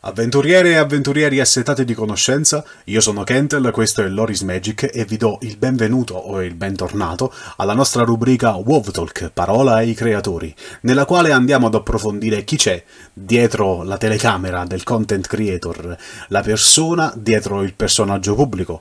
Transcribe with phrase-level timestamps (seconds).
[0.00, 5.16] Avventuriere e avventurieri assetati di conoscenza, io sono Kentel, questo è Loris Magic e vi
[5.16, 11.04] do il benvenuto o il bentornato alla nostra rubrica WoW Talk, parola ai creatori, nella
[11.04, 12.80] quale andiamo ad approfondire chi c'è
[13.12, 15.96] dietro la telecamera del content creator,
[16.28, 18.80] la persona dietro il personaggio pubblico,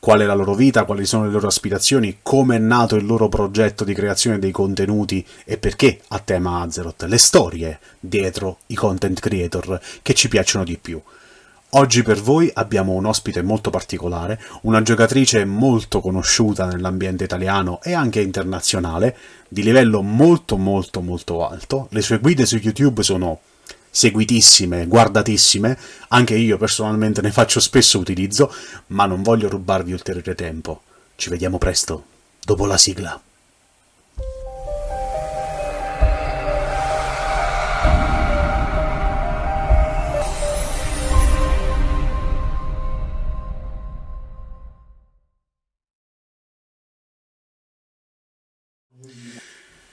[0.00, 3.28] qual è la loro vita, quali sono le loro aspirazioni, come è nato il loro
[3.28, 9.18] progetto di creazione dei contenuti e perché a tema Azeroth, le storie dietro i content
[9.18, 11.00] creator che ci piacciono di più.
[11.72, 17.92] Oggi per voi abbiamo un ospite molto particolare, una giocatrice molto conosciuta nell'ambiente italiano e
[17.92, 19.14] anche internazionale,
[19.48, 21.88] di livello molto molto molto alto.
[21.90, 23.40] Le sue guide su YouTube sono
[23.90, 25.78] seguitissime, guardatissime,
[26.08, 28.52] anche io personalmente ne faccio spesso utilizzo,
[28.88, 30.82] ma non voglio rubarvi ulteriore tempo.
[31.16, 32.04] Ci vediamo presto,
[32.44, 33.20] dopo la sigla.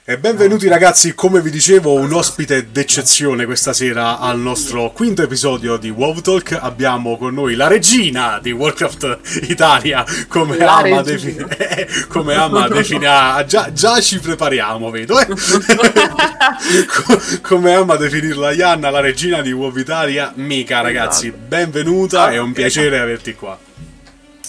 [0.08, 5.76] E benvenuti ragazzi, come vi dicevo, un ospite d'eccezione questa sera al nostro quinto episodio
[5.78, 6.56] di WoW Talk.
[6.60, 11.44] Abbiamo con noi la regina di Warcraft Italia, come La ama, defini-
[12.06, 13.44] come ama definire.
[13.48, 15.18] Già, già ci prepariamo, vedo.
[15.18, 15.26] Eh?
[15.26, 20.32] Co- come ama definirla Ianna, la regina di WoW Italia.
[20.36, 23.58] Mica ragazzi, benvenuta, è un piacere averti qua.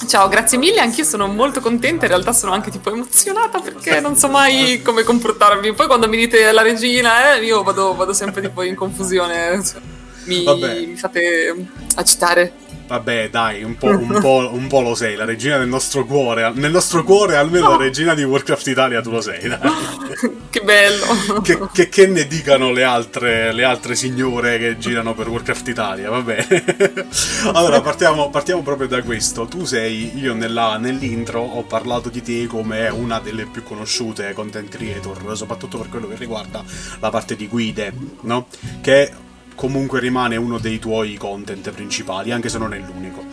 [0.06, 4.16] Ciao, grazie mille, anch'io sono molto contenta, in realtà sono anche tipo emozionata perché non
[4.16, 5.74] so mai come comportarmi.
[5.74, 9.82] Poi quando mi dite la regina, eh, io vado, vado sempre tipo in confusione, cioè,
[10.26, 10.44] mi,
[10.86, 12.54] mi fate agitare.
[12.88, 16.52] Vabbè, dai, un po', un, po', un po' lo sei, la regina del nostro cuore.
[16.56, 19.48] Nel nostro cuore, almeno la regina di Warcraft Italia, tu lo sei.
[19.48, 19.60] Dai.
[20.50, 21.42] Che bello!
[21.44, 26.10] Che, che- che ne dicano le altre, le altre signore che girano per Warcraft Italia,
[26.10, 26.48] va bene?
[27.54, 29.46] allora, partiamo, partiamo proprio da questo.
[29.46, 34.70] Tu sei, io nella- nell'intro ho parlato di te come una delle più conosciute content
[34.70, 36.64] creator, soprattutto per quello che riguarda
[37.00, 38.48] la parte di guide, no?
[38.82, 39.12] Che
[39.58, 43.26] comunque rimane uno dei tuoi content principali, anche se non è l'unico.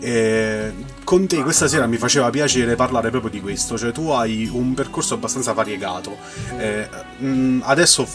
[0.00, 0.72] E
[1.08, 4.74] con te questa sera mi faceva piacere parlare proprio di questo, cioè tu hai un
[4.74, 6.14] percorso abbastanza variegato.
[6.58, 6.86] Eh,
[7.16, 8.06] mh, adesso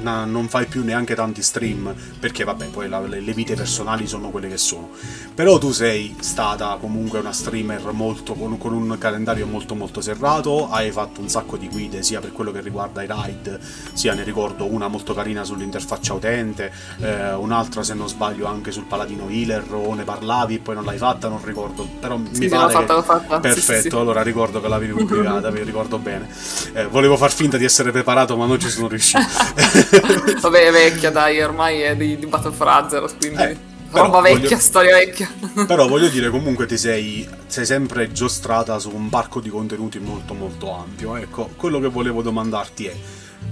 [0.00, 4.08] na- non fai più neanche tanti stream, perché vabbè, poi la- le, le vite personali
[4.08, 4.90] sono quelle che sono.
[5.32, 10.68] Però tu sei stata comunque una streamer molto, con, con un calendario molto molto serrato,
[10.70, 13.60] hai fatto un sacco di guide sia per quello che riguarda i raid,
[13.92, 18.86] sia ne ricordo una molto carina sull'interfaccia utente, eh, un'altra se non sbaglio anche sul
[18.86, 22.54] paladino healer o ne parlavi e poi non l'hai fatta, non ricordo, però mi Sì,
[22.54, 23.40] pare l'ho fatta, l'ho fatta.
[23.40, 26.28] Perfetto, Sì, allora ricordo che l'avevi pubblicata, vi ricordo bene.
[26.72, 29.18] Eh, volevo far finta di essere preparato, ma non ci sono riuscito.
[30.40, 33.56] Vabbè, è vecchia, dai, ormai è di, di Battle for Azeroth, quindi Eh,
[33.90, 35.28] però roba voglio- vecchia, storia vecchia.
[35.66, 40.32] Però voglio dire, comunque ti sei, sei sempre giostrata su un parco di contenuti molto
[40.34, 41.16] molto ampio.
[41.16, 42.94] Ecco, quello che volevo domandarti è,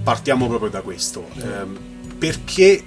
[0.03, 1.27] partiamo proprio da questo.
[1.41, 1.77] Ehm,
[2.17, 2.81] perché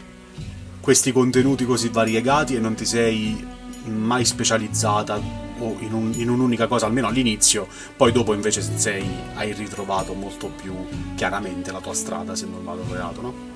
[0.81, 3.47] questi contenuti così variegati e non ti sei
[3.85, 5.21] mai specializzata
[5.62, 10.49] o in, un- in un'unica cosa, almeno all'inizio, poi dopo invece sei, hai ritrovato molto
[10.49, 10.75] più
[11.15, 13.50] chiaramente la tua strada, se non vado errato, no?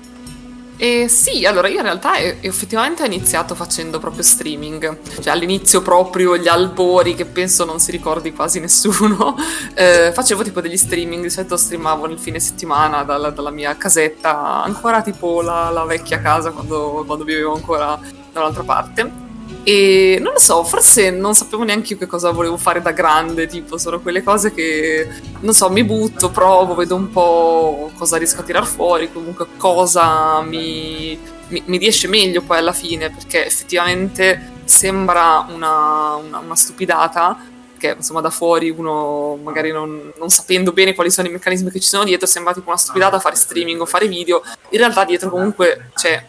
[0.79, 6.37] Eh, sì, allora io in realtà effettivamente ho iniziato facendo proprio streaming, cioè all'inizio proprio
[6.37, 9.35] gli albori che penso non si ricordi quasi nessuno,
[9.73, 14.61] eh, facevo tipo degli streaming, di solito streamavo nel fine settimana dalla, dalla mia casetta,
[14.63, 17.99] ancora tipo la, la vecchia casa quando, quando vivevo ancora
[18.31, 19.25] da un'altra parte.
[19.63, 23.47] E non lo so, forse non sapevo neanche io che cosa volevo fare da grande,
[23.47, 25.09] tipo sono quelle cose che,
[25.41, 30.41] non so, mi butto, provo, vedo un po' cosa riesco a tirar fuori, comunque cosa
[30.41, 31.19] mi,
[31.49, 37.37] mi, mi riesce meglio poi alla fine, perché effettivamente sembra una, una, una stupidata,
[37.77, 41.79] che insomma da fuori uno magari non, non sapendo bene quali sono i meccanismi che
[41.79, 45.29] ci sono dietro, sembra tipo una stupidata fare streaming o fare video, in realtà dietro
[45.29, 46.25] comunque c'è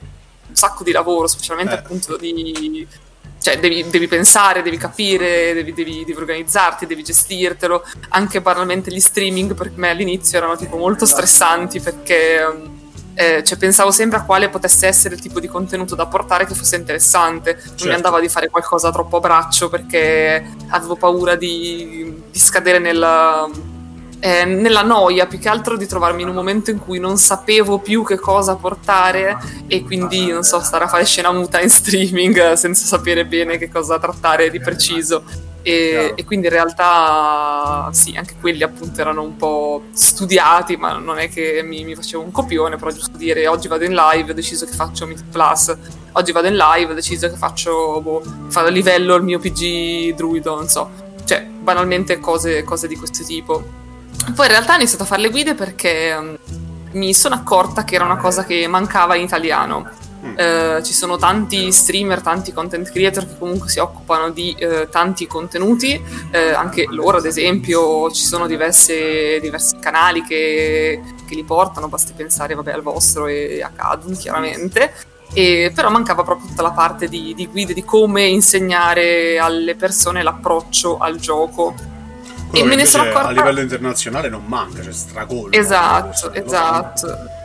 [0.49, 1.79] un sacco di lavoro, specialmente Eh.
[1.79, 2.87] appunto di
[3.49, 7.83] cioè devi, devi pensare, devi capire, devi, devi- devi organizzarti, devi gestirtelo.
[8.11, 12.47] Anche banalmente gli streaming per me all'inizio erano tipo molto stressanti perché
[13.15, 16.55] eh, cioè, pensavo sempre a quale potesse essere il tipo di contenuto da portare che
[16.55, 17.55] fosse interessante.
[17.55, 17.87] Non Certo.
[17.87, 23.49] mi andava di fare qualcosa troppo a braccio perché avevo paura di, di scadere nella,
[24.21, 27.79] eh, nella noia, più che altro di trovarmi in un momento in cui non sapevo
[27.79, 32.53] più che cosa portare e quindi, non so, stare a fare scena muta in streaming
[32.55, 35.23] senza sapere bene che cosa trattare di preciso.
[35.63, 41.19] E, e, quindi in realtà sì, anche quelli appunto erano un po' studiati, ma non
[41.19, 44.35] è che mi, mi facevo un copione, però giusto dire oggi vado in live, ho
[44.35, 45.77] deciso che faccio Meet Plus,
[46.13, 48.23] oggi vado in live, ho deciso che faccio, boh,
[48.53, 50.89] a livello il mio PG druido, non so,
[51.25, 53.87] cioè banalmente cose, cose di questo tipo.
[54.35, 56.37] Poi in realtà ho iniziato a fare le guide perché um,
[56.93, 60.35] mi sono accorta che era una cosa che mancava in italiano Mm.
[60.37, 65.29] Eh, ci sono tanti streamer, tanti content creator che comunque si occupano di eh, tanti
[65.29, 66.01] contenuti,
[66.33, 72.15] eh, anche loro ad esempio ci sono diverse, diversi canali che, che, li portano, basti
[72.15, 74.93] pensare vabbè, al vostro e a Cadun chiaramente.
[75.35, 80.23] E, però mancava proprio tutta la parte di, di guide di come insegnare alle persone
[80.23, 81.75] l'approccio al gioco.
[82.49, 83.29] Quello e me ne sono accorta...
[83.29, 85.53] a livello internazionale non manca, c'è stracollo.
[85.53, 87.37] Esatto, esatto.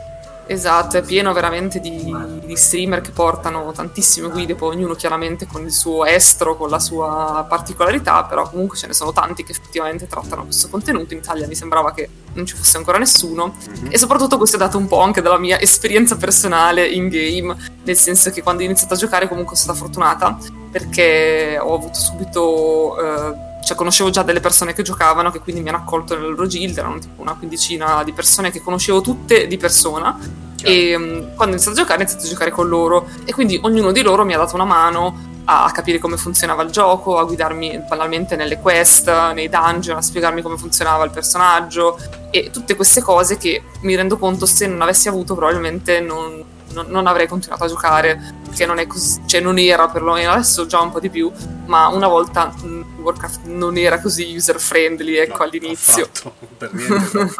[0.46, 2.14] Esatto, è pieno veramente di,
[2.44, 6.78] di, streamer che portano tantissime guide, poi ognuno chiaramente con il suo estro, con la
[6.78, 11.14] sua particolarità, però comunque ce ne sono tanti che effettivamente trattano questo contenuto.
[11.14, 13.86] In Italia mi sembrava che non ci fosse ancora nessuno mm-hmm.
[13.90, 17.96] e soprattutto questo è dato un po' anche dalla mia esperienza personale in game, nel
[17.96, 20.36] senso che quando ho iniziato a giocare comunque sono stata fortunata
[20.70, 22.98] perché ho avuto subito...
[23.00, 26.46] Eh, cioè conoscevo già delle persone che giocavano, che quindi mi hanno accolto nel loro
[26.46, 30.16] guild, erano tipo una quindicina di persone che conoscevo tutte di persona.
[30.56, 30.72] Chiaro.
[30.72, 33.08] E um, quando ho iniziato a giocare, ho iniziato a giocare con loro.
[33.24, 36.70] E quindi ognuno di loro mi ha dato una mano a capire come funzionava il
[36.70, 41.98] gioco, a guidarmi banalmente nelle quest, nei dungeon, a spiegarmi come funzionava il personaggio
[42.30, 46.42] e tutte queste cose che mi rendo conto se non avessi avuto probabilmente non,
[46.74, 50.66] non, non avrei continuato a giocare perché non, è così, cioè non era perlomeno adesso
[50.66, 51.30] già un po' di più,
[51.66, 56.04] ma una volta mm, Warcraft non era così user friendly ecco no, all'inizio.
[56.04, 57.32] Affatto, per niente.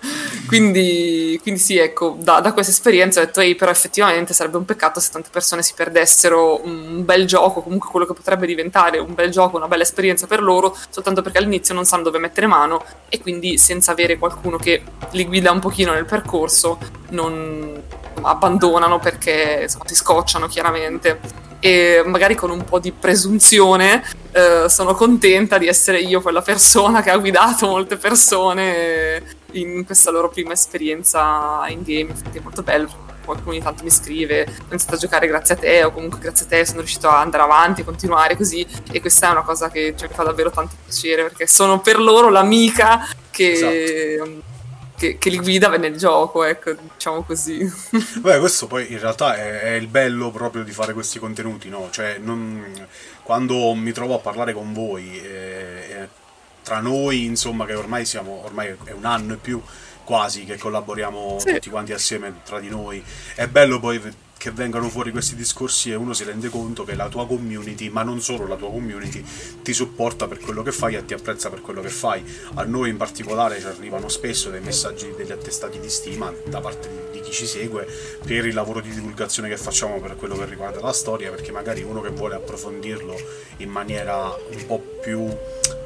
[0.46, 4.64] quindi, quindi, sì, ecco, da, da questa esperienza ho detto, ehi, però effettivamente sarebbe un
[4.64, 9.14] peccato se tante persone si perdessero un bel gioco, comunque quello che potrebbe diventare un
[9.14, 12.84] bel gioco, una bella esperienza per loro, soltanto perché all'inizio non sanno dove mettere mano
[13.08, 16.78] e quindi senza avere qualcuno che li guida un pochino nel percorso
[17.10, 17.82] non
[18.22, 24.94] abbandonano perché insomma, si scocciano chiaramente e magari con un po' di presunzione eh, sono
[24.94, 30.52] contenta di essere io quella persona che ha guidato molte persone in questa loro prima
[30.52, 33.06] esperienza in game, è molto bello.
[33.24, 36.46] Qualcuno ogni tanto mi scrive, ho iniziato a giocare grazie a te, o comunque grazie
[36.46, 38.66] a te sono riuscito a andare avanti, continuare così.
[38.90, 41.98] E questa è una cosa che cioè, mi fa davvero tanto piacere perché sono per
[41.98, 43.50] loro l'amica che.
[43.50, 44.56] Esatto
[44.98, 47.58] che, che, li guida nel gioco, ecco, diciamo così.
[48.20, 51.88] Beh, questo poi in realtà è, è, il bello proprio di fare questi contenuti, no?
[51.90, 52.86] Cioè, non,
[53.22, 56.08] quando mi trovo a parlare con voi, eh,
[56.62, 59.62] tra noi, insomma, che ormai siamo, ormai è un anno e più
[60.04, 61.52] quasi che collaboriamo sì.
[61.52, 63.02] tutti quanti assieme tra di noi,
[63.34, 64.00] è bello poi
[64.38, 68.02] che vengano fuori questi discorsi e uno si rende conto che la tua community, ma
[68.02, 69.22] non solo la tua community,
[69.62, 72.24] ti supporta per quello che fai e ti apprezza per quello che fai.
[72.54, 76.88] A noi in particolare ci arrivano spesso dei messaggi, degli attestati di stima da parte
[77.10, 77.86] di chi ci segue
[78.24, 81.82] per il lavoro di divulgazione che facciamo per quello che riguarda la storia, perché magari
[81.82, 83.16] uno che vuole approfondirlo
[83.58, 85.28] in maniera un po' più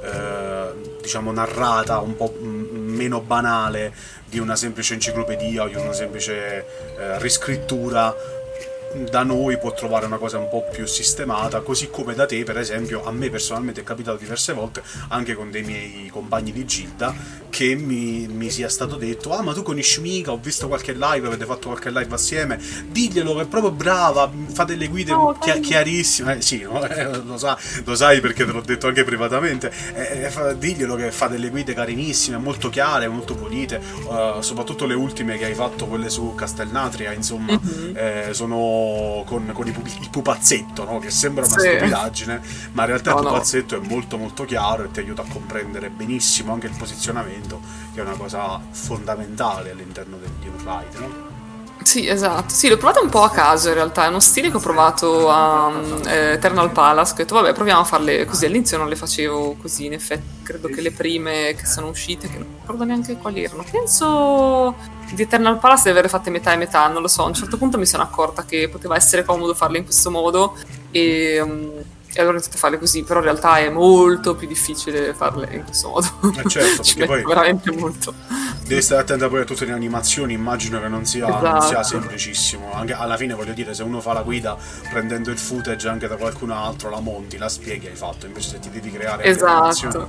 [0.02, 3.94] eh, diciamo narrata, un po' meno banale
[4.26, 6.66] di una semplice enciclopedia o di una semplice
[6.98, 8.14] eh, riscrittura
[9.10, 12.58] da noi può trovare una cosa un po' più sistemata, così come da te, per
[12.58, 17.14] esempio, a me personalmente è capitato diverse volte, anche con dei miei compagni di Gilda,
[17.48, 21.26] che mi, mi sia stato detto: Ah, ma tu conosci mica, ho visto qualche live,
[21.26, 25.60] avete fatto qualche live assieme, diglielo che è proprio brava, fa delle guide oh, chi-
[25.60, 26.38] chiarissime.
[26.38, 26.82] Eh, sì, no?
[26.86, 29.72] eh, lo, sa, lo, sai perché te l'ho detto anche privatamente.
[29.94, 34.86] Eh, eh, fa, diglielo che fa delle guide carinissime, molto chiare, molto pulite, uh, soprattutto
[34.86, 38.30] le ultime che hai fatto, quelle su Castelnatria, insomma, mm-hmm.
[38.30, 38.81] sono
[39.26, 40.98] con, con il, il, pupazzetto, no?
[40.98, 41.68] che sembra una sì.
[41.68, 42.40] stupidaggine,
[42.72, 43.82] ma in realtà no, il pupazzetto no.
[43.82, 47.60] è molto molto chiaro e ti aiuta a comprendere benissimo anche il posizionamento,
[47.94, 50.98] che è una cosa fondamentale all'interno del, di un ride.
[50.98, 51.31] No?
[51.82, 52.54] Sì, esatto.
[52.54, 54.04] Sì, l'ho provato un po' a caso in realtà.
[54.04, 55.72] È uno stile che ho provato a
[56.06, 57.12] eh, Eternal Palace.
[57.12, 58.46] Ho detto, vabbè, proviamo a farle così.
[58.46, 59.86] All'inizio non le facevo così.
[59.86, 63.64] In effetti, credo che le prime che sono uscite, che non ricordo neanche quali erano.
[63.70, 64.74] Penso
[65.12, 66.86] di Eternal Palace di averle fatte metà e metà.
[66.88, 67.24] Non lo so.
[67.24, 70.56] A un certo punto mi sono accorta che poteva essere comodo farle in questo modo.
[70.90, 71.40] E.
[71.40, 71.70] Um,
[72.14, 75.48] e allora ho iniziato a farle così, però in realtà è molto più difficile farle
[75.54, 76.06] in questo modo.
[76.38, 78.14] Eh certo, perché poi veramente molto.
[78.66, 81.48] Devi stare attento poi a tutte le animazioni, immagino che non sia, esatto.
[81.48, 82.00] non sia esatto.
[82.00, 82.72] semplicissimo.
[82.72, 84.56] Anche alla fine voglio dire, se uno fa la guida
[84.90, 88.26] prendendo il footage anche da qualcun altro, la monti, la spieghi, hai fatto.
[88.26, 90.08] Invece se ti devi creare esatto.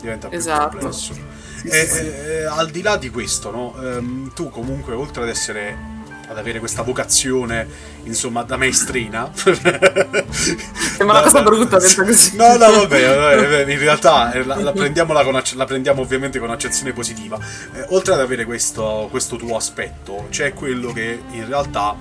[0.00, 0.78] diventa più esatto.
[0.78, 1.14] complesso.
[1.14, 2.06] Sì, e, sì.
[2.06, 3.74] E, al di là di questo, no?
[3.82, 5.93] ehm, tu comunque oltre ad essere
[6.28, 7.66] ad avere questa vocazione,
[8.04, 9.30] insomma, da maestrina.
[9.34, 12.36] Sembra una cosa brutta detta così.
[12.36, 16.92] No, no, vabbè, in realtà eh, la, la, prendiamo la, la, prendiamo ovviamente con accezione
[16.92, 17.38] positiva.
[17.74, 21.96] Eh, oltre ad avere questo, questo tuo aspetto, c'è quello che in realtà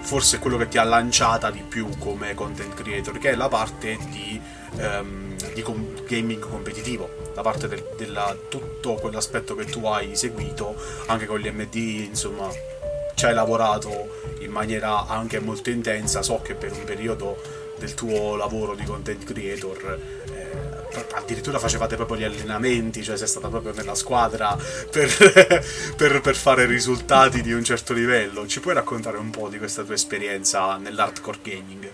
[0.00, 3.48] forse è quello che ti ha lanciata di più come content creator, che è la
[3.48, 4.38] parte di,
[4.76, 10.76] um, di com- gaming competitivo la parte del, della, tutto quell'aspetto che tu hai seguito
[11.06, 12.48] anche con gli MD insomma
[13.14, 17.40] ci hai lavorato in maniera anche molto intensa so che per un periodo
[17.78, 19.98] del tuo lavoro di content creator
[20.32, 24.56] eh, addirittura facevate proprio gli allenamenti cioè sei stata proprio nella squadra
[24.90, 25.10] per,
[25.96, 29.82] per, per fare risultati di un certo livello ci puoi raccontare un po' di questa
[29.82, 31.90] tua esperienza nell'hardcore gaming?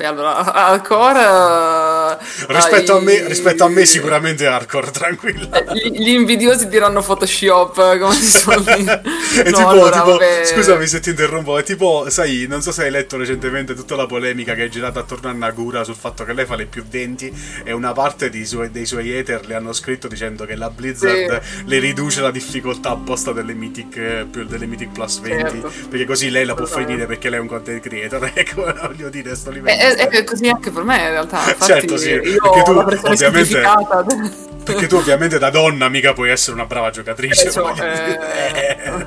[0.00, 2.16] Beh, allora, hardcore...
[2.16, 2.98] Uh, rispetto, hai...
[2.98, 5.50] a me, rispetto, a me, sicuramente hardcore, tranquilla.
[5.50, 9.02] Eh, gli, gli invidiosi diranno Photoshop, come si suol dire.
[9.04, 12.90] no, tipo, allora, tipo scusami se ti interrompo, è tipo, sai, non so se hai
[12.90, 16.46] letto recentemente tutta la polemica che è girata attorno a Nagura sul fatto che lei
[16.46, 20.46] fa le più 20 e una parte suoi, dei suoi hater le hanno scritto dicendo
[20.46, 21.62] che la Blizzard sì.
[21.66, 25.72] le riduce la difficoltà apposta delle Mythic, più delle Mythic Plus 20, certo.
[25.90, 26.80] perché così lei la può esatto.
[26.80, 29.78] finire perché lei è un content creator, ecco, voglio dire, sto livello.
[29.78, 31.38] Eh, è, è, così anche per me in realtà.
[31.48, 32.18] Infatti, certo, sì.
[32.18, 33.60] Perché tu, ovviamente,
[34.64, 37.48] perché tu ovviamente da donna mica puoi essere una brava giocatrice.
[37.48, 38.18] Eh, cioè,
[38.54, 39.06] eh,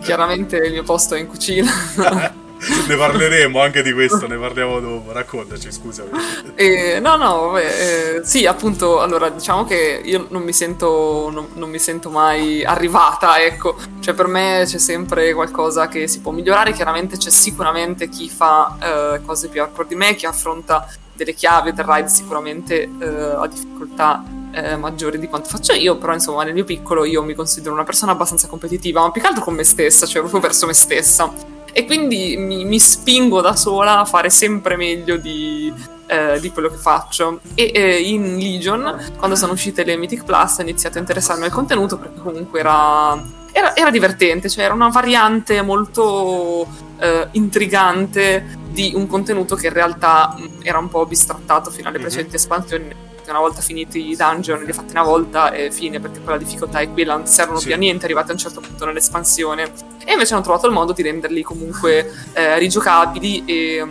[0.00, 1.70] chiaramente il mio posto è in cucina.
[2.88, 5.12] ne parleremo anche di questo, ne parliamo dopo.
[5.12, 6.10] Raccontaci, scusami.
[6.54, 11.48] Eh, no, no, vabbè, eh, sì, appunto, allora diciamo che io non mi sento, non,
[11.54, 13.76] non, mi sento mai arrivata, ecco.
[14.00, 16.72] Cioè, per me c'è sempre qualcosa che si può migliorare.
[16.72, 21.72] Chiaramente c'è sicuramente chi fa eh, cose più hardcore di me, chi affronta delle chiavi
[21.72, 24.22] del ride sicuramente eh, ha difficoltà
[24.52, 27.82] eh, maggiori di quanto faccio io, però insomma nel mio piccolo io mi considero una
[27.84, 31.56] persona abbastanza competitiva, ma più che altro con me stessa, cioè proprio verso me stessa
[31.78, 35.72] e quindi mi, mi spingo da sola a fare sempre meglio di,
[36.08, 37.38] eh, di quello che faccio.
[37.54, 41.52] E eh, in Legion, quando sono uscite le Mythic Plus, ho iniziato a interessarmi al
[41.52, 43.16] contenuto perché comunque era,
[43.52, 46.66] era, era divertente, cioè era una variante molto
[46.98, 52.04] eh, intrigante di un contenuto che in realtà era un po' bistrattato fino alle mhm.
[52.04, 52.92] precedenti espansioni
[53.30, 56.38] una volta finiti i dungeon, li hai fatti una volta e fine, perché poi la
[56.38, 57.66] difficoltà è quella, non servono sì.
[57.66, 59.72] più a niente, arrivati a un certo punto nell'espansione.
[60.04, 63.86] E invece hanno trovato il modo di renderli comunque eh, rigiocabili e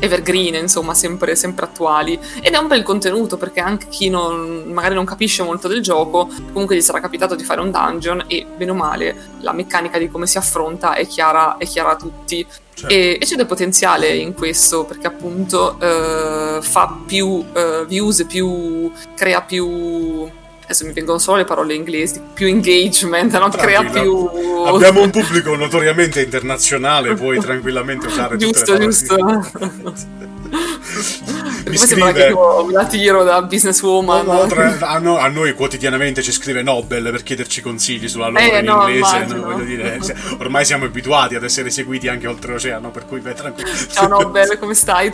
[0.00, 2.18] evergreen, insomma, sempre, sempre, attuali.
[2.40, 6.28] Ed è un bel contenuto perché anche chi non, magari non capisce molto del gioco,
[6.52, 10.10] comunque gli sarà capitato di fare un dungeon e bene o male la meccanica di
[10.10, 12.46] come si affronta è chiara, è chiara a tutti.
[12.72, 12.94] Certo.
[12.94, 18.90] E, e, c'è del potenziale in questo perché appunto uh, fa più uh, views, più,
[19.14, 20.30] crea più
[20.70, 24.30] adesso mi vengono solo le parole inglesi, più engagement, non crea più...
[24.64, 30.28] Abbiamo un pubblico notoriamente internazionale, puoi tranquillamente usare giusto, Giusto, giusto.
[31.70, 31.86] Mi scrive...
[31.86, 34.24] sembra che io la tiro da businesswoman.
[34.24, 34.76] No, no, tra...
[34.80, 38.64] a, no, a, noi quotidianamente ci scrive Nobel per chiederci consigli sulla loro eh, in
[38.64, 39.34] no, inglese.
[39.34, 40.00] voglio dire,
[40.38, 43.70] ormai siamo abituati ad essere seguiti anche oltreoceano, per cui vai tranquillo.
[43.90, 45.12] Ciao Nobel, come stai?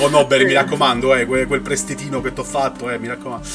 [0.00, 3.46] Oh Nobel, mi raccomando, eh, quel, quel prestitino che ti ho fatto, eh, mi raccomando.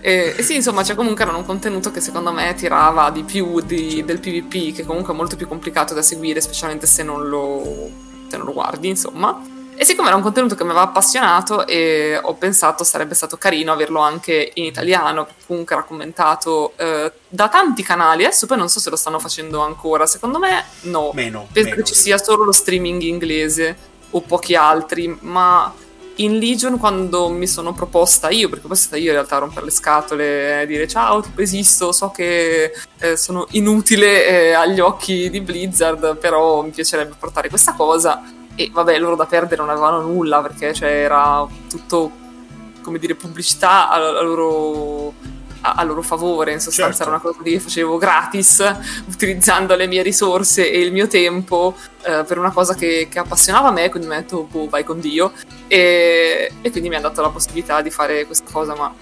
[0.00, 3.60] E, e, sì, insomma, c'è comunque era un contenuto che secondo me tirava di più
[3.60, 7.90] di, del PvP, che comunque è molto più complicato da seguire, specialmente se non lo,
[8.28, 9.51] se non lo guardi, insomma.
[9.82, 13.72] E siccome era un contenuto che mi aveva appassionato e ho pensato sarebbe stato carino
[13.72, 18.78] averlo anche in italiano, comunque era commentato eh, da tanti canali, adesso poi non so
[18.78, 21.10] se lo stanno facendo ancora, secondo me no.
[21.14, 21.48] Meno.
[21.50, 23.76] Penso meno, che ci sia solo lo streaming inglese
[24.10, 25.74] o pochi altri, ma
[26.16, 29.38] in Legion quando mi sono proposta io, perché poi sono stata io in realtà a
[29.40, 34.78] rompere le scatole e dire ciao, tipo esisto, so che eh, sono inutile eh, agli
[34.78, 38.22] occhi di Blizzard, però mi piacerebbe portare questa cosa
[38.54, 42.10] e vabbè loro da perdere non avevano nulla perché cioè, era tutto
[42.82, 45.14] come dire pubblicità a, a loro
[45.62, 47.10] a, loro favore in sostanza certo.
[47.10, 48.74] era una cosa che facevo gratis
[49.06, 53.70] utilizzando le mie risorse e il mio tempo eh, per una cosa che, che, appassionava
[53.70, 55.32] me quindi mi ha detto boh vai con Dio
[55.68, 58.92] e, e quindi mi ha dato la possibilità di fare questa cosa ma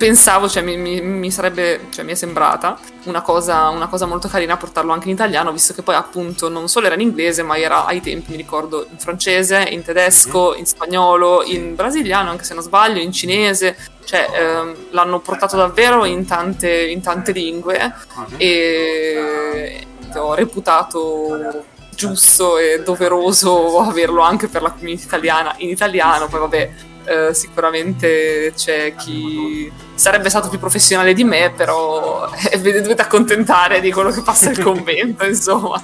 [0.00, 4.28] pensavo, cioè mi, mi, mi, sarebbe, cioè mi è sembrata una cosa, una cosa, molto
[4.28, 7.58] carina portarlo anche in italiano, visto che poi appunto non solo era in inglese, ma
[7.58, 12.54] era ai tempi, mi ricordo, in francese, in tedesco, in spagnolo, in brasiliano, anche se
[12.54, 17.94] non sbaglio, in cinese, cioè ehm, l'hanno portato davvero in tante, in tante lingue
[18.38, 26.40] e ho reputato giusto e doveroso averlo anche per la community italiana in italiano, poi
[26.40, 26.70] vabbè
[27.04, 33.92] eh, sicuramente c'è chi sarebbe stato più professionale di me, però eh, dovete accontentare di
[33.92, 35.78] quello che passa il convento, insomma.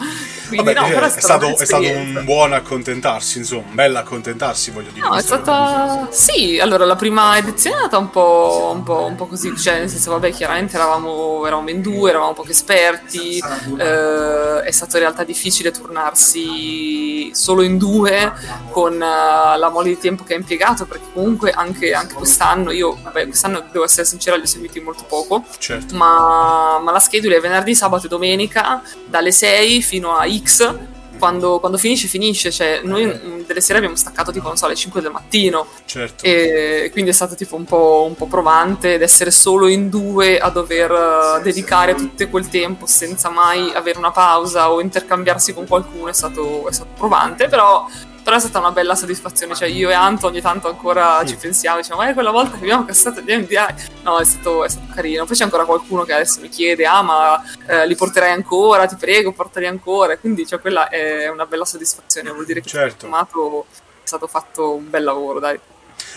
[0.48, 4.70] Quindi, Vabbè, no, è, è, stato, è, stato, un buon accontentarsi, insomma, un bel accontentarsi,
[4.70, 5.06] voglio dire.
[5.06, 6.08] No, è stata...
[6.10, 9.80] Sì, allora la prima edizione è stata un po', un po', un po così, cioè
[9.80, 13.38] nel senso, vabbè, chiaramente eravamo, eravamo in due, eravamo pochi esperti,
[13.78, 18.32] eh, è stato in realtà difficile tornarsi solo in due
[18.70, 22.96] con uh, la mole di tempo che ha impiegato, perché comunque anche, anche quest'anno, io,
[23.02, 25.94] vabbè, quest'anno devo essere sincera, li ho seguiti molto poco, certo.
[25.96, 31.58] ma, ma la schedule è venerdì, sabato e domenica, dalle 6 fino a X quando,
[31.58, 32.50] quando, finisce, finisce.
[32.50, 35.66] Cioè, noi mm, delle sere abbiamo staccato tipo, non so, alle 5 del mattino.
[35.84, 36.24] Certo.
[36.24, 40.38] E quindi è stato tipo un po', un po provante ed essere solo in due
[40.38, 45.66] a dover uh, dedicare tutto quel tempo senza mai avere una pausa o intercambiarsi con
[45.66, 47.86] qualcuno è stato, è stato provante, però
[48.26, 51.76] però è stata una bella soddisfazione, cioè io e Anto ogni tanto ancora ci pensiamo,
[51.76, 53.56] diciamo, ma è quella volta che abbiamo cassato gli NDI,
[54.02, 57.02] no, è stato, è stato, carino, poi c'è ancora qualcuno che adesso mi chiede, ah
[57.02, 61.64] ma eh, li porterai ancora, ti prego, portali ancora, quindi cioè, quella è una bella
[61.64, 63.06] soddisfazione, vuol dire che certo.
[63.06, 63.66] è
[64.02, 65.60] stato fatto un bel lavoro, dai.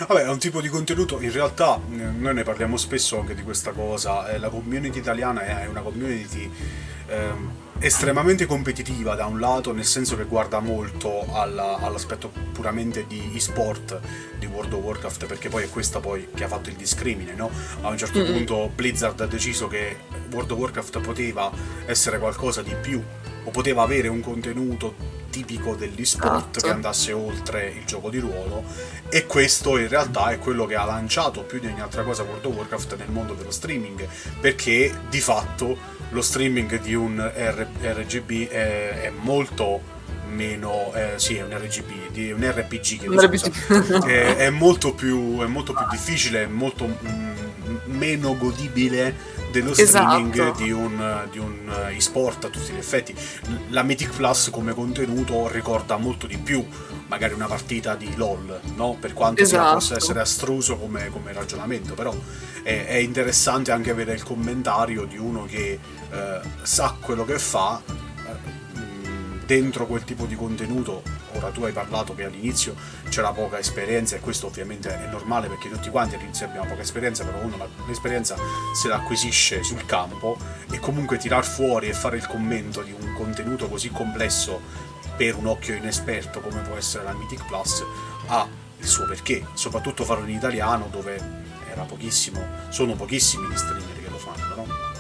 [0.07, 3.71] Vabbè, è un tipo di contenuto, in realtà noi ne parliamo spesso anche di questa
[3.71, 6.49] cosa, la community italiana è una community
[7.07, 13.31] ehm, estremamente competitiva da un lato, nel senso che guarda molto alla, all'aspetto puramente di
[13.35, 13.99] e-sport
[14.37, 17.51] di World of Warcraft, perché poi è questa poi che ha fatto il discrimine, no?
[17.81, 18.33] A un certo mm-hmm.
[18.33, 19.97] punto Blizzard ha deciso che
[20.31, 21.51] World of Warcraft poteva
[21.85, 23.03] essere qualcosa di più,
[23.43, 26.59] o poteva avere un contenuto tipico dell'e-sport esatto.
[26.59, 28.63] che andasse oltre il gioco di ruolo
[29.09, 32.45] e questo in realtà è quello che ha lanciato più di ogni altra cosa World
[32.45, 34.07] of Warcraft nel mondo dello streaming
[34.39, 35.77] perché di fatto
[36.09, 39.97] lo streaming di un R- RGB è, è molto
[40.29, 44.05] meno eh, sì è un RGB di un RPG che un RPG.
[44.05, 47.29] è, è, molto più, è molto più difficile è molto mm,
[47.85, 50.63] meno godibile dello streaming esatto.
[50.63, 53.15] di, un, di un e-sport a tutti gli effetti
[53.69, 56.65] la Mythic Plus come contenuto ricorda molto di più
[57.07, 58.97] magari una partita di LOL no?
[58.99, 59.73] per quanto esatto.
[59.73, 62.15] possa essere astruso come, come ragionamento però
[62.63, 65.79] è, è, interessante anche avere il commentario di uno che
[66.11, 68.31] eh, sa quello che fa eh,
[69.45, 71.01] dentro quel tipo di contenuto
[71.39, 72.75] ora tu hai parlato che all'inizio
[73.09, 77.23] c'era poca esperienza e questo ovviamente è normale perché tutti quanti all'inizio abbiamo poca esperienza
[77.23, 78.35] però uno l'esperienza
[78.73, 80.37] se la acquisisce sul campo
[80.69, 84.61] e comunque tirar fuori e fare il commento di un contenuto così complesso
[85.15, 87.83] per un occhio inesperto come può essere la Mythic Plus
[88.27, 88.47] ha
[88.77, 94.09] il suo perché soprattutto farlo in italiano dove era pochissimo, sono pochissimi gli streamer che
[94.09, 94.98] lo fanno, no?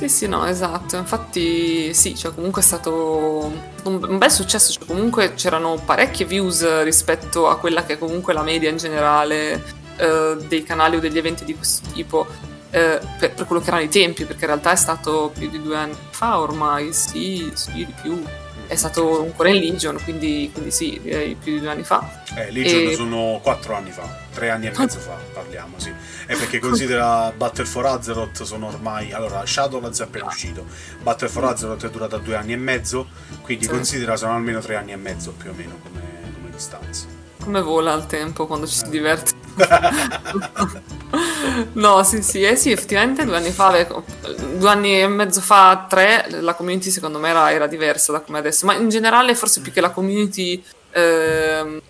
[0.00, 0.96] Sì, sì, no, esatto.
[0.96, 3.52] Infatti, sì, cioè, comunque è stato
[3.84, 4.72] un, bel successo.
[4.72, 9.62] Cioè, comunque c'erano parecchie views rispetto a quella che è comunque la media in generale
[9.96, 12.26] eh, dei canali o degli eventi di questo tipo.
[12.70, 15.60] Eh, per, per, quello che erano i tempi, perché in realtà è stato più di
[15.60, 18.22] due anni fa ormai, sì, sì, di più
[18.70, 22.22] è stato ancora in Legion, quindi, quindi sì, direi più di due anni fa.
[22.36, 22.94] Eh, Legion e...
[22.94, 25.92] sono quattro anni fa, tre anni e mezzo fa parliamo, sì.
[26.24, 29.10] È perché considera Battle for Azeroth sono ormai...
[29.10, 30.66] Allora, Shadowlands è appena uscito,
[31.02, 33.08] Battle for Azeroth è durata due anni e mezzo,
[33.42, 33.70] quindi sì.
[33.70, 36.00] considera sono almeno tre anni e mezzo più o meno come,
[36.32, 37.06] come distanza.
[37.42, 38.90] Come vola il tempo quando ci si eh.
[38.90, 39.39] diverte.
[41.74, 43.86] no, sì, sì, eh sì, effettivamente due anni fa,
[44.54, 48.38] due anni e mezzo fa, tre, la community secondo me era, era diversa da come
[48.38, 50.62] adesso, ma in generale forse più che la community...
[50.92, 51.82] Eh,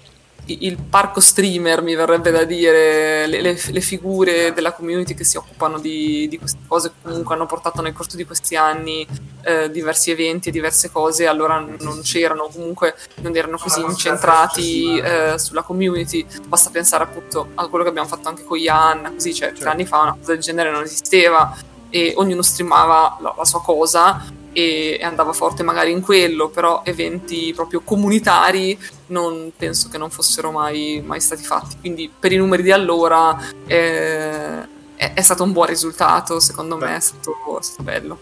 [0.60, 5.36] il parco streamer, mi verrebbe da dire, le, le, le, figure della community che si
[5.36, 9.06] occupano di, di, queste cose comunque hanno portato nel corso di questi anni
[9.42, 15.38] eh, diversi eventi e diverse cose, allora non c'erano, comunque non erano così incentrati eh,
[15.38, 19.52] sulla community, basta pensare appunto a quello che abbiamo fatto anche con Ian, così, cioè
[19.52, 21.56] tre anni fa una cosa del genere non esisteva
[21.88, 27.52] e ognuno streamava la, la sua cosa e andava forte magari in quello, però eventi
[27.54, 31.76] proprio comunitari non penso che non fossero mai, mai stati fatti.
[31.80, 34.60] Quindi per i numeri di allora eh,
[34.96, 36.86] è, è, stato un buon risultato, secondo Beh.
[36.86, 38.18] me è stato, è stato bello.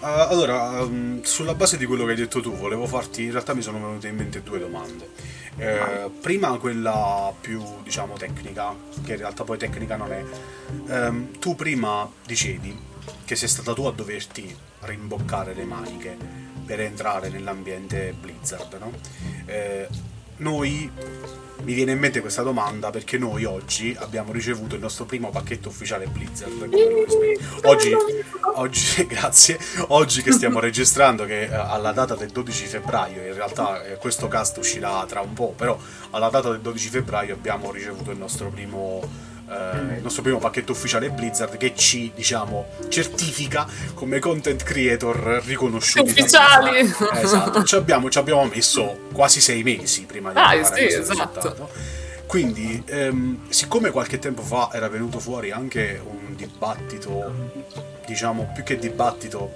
[0.00, 3.52] Uh, allora, um, sulla base di quello che hai detto tu, volevo farti, in realtà
[3.54, 5.10] mi sono venute in mente due domande.
[5.56, 8.72] Eh, prima quella più, diciamo, tecnica,
[9.04, 10.24] che in realtà poi tecnica non è.
[10.86, 12.87] Um, tu prima dicevi
[13.24, 16.16] che sei stata tu a doverti rimboccare le maniche
[16.64, 18.92] per entrare nell'ambiente Blizzard, no?
[19.46, 19.88] Eh,
[20.38, 20.90] noi
[21.62, 25.68] mi viene in mente questa domanda perché noi oggi abbiamo ricevuto il nostro primo pacchetto
[25.68, 26.68] ufficiale Blizzard.
[27.64, 27.92] Oggi,
[28.54, 33.84] oggi grazie, oggi che stiamo registrando, che eh, alla data del 12 febbraio, in realtà
[33.84, 35.78] eh, questo cast uscirà tra un po', però
[36.10, 39.00] alla data del 12 febbraio abbiamo ricevuto il nostro primo
[39.50, 46.10] eh, il nostro primo pacchetto ufficiale Blizzard che ci, diciamo, certifica come content creator riconosciuti.
[46.10, 46.92] Ufficiali!
[47.12, 51.12] Esatto, ci abbiamo, ci abbiamo, messo quasi sei mesi prima di ah, sì, esatto.
[51.12, 51.70] risultato.
[52.26, 57.32] Quindi, ehm, siccome qualche tempo fa era venuto fuori anche un dibattito,
[58.04, 59.52] diciamo più che dibattito,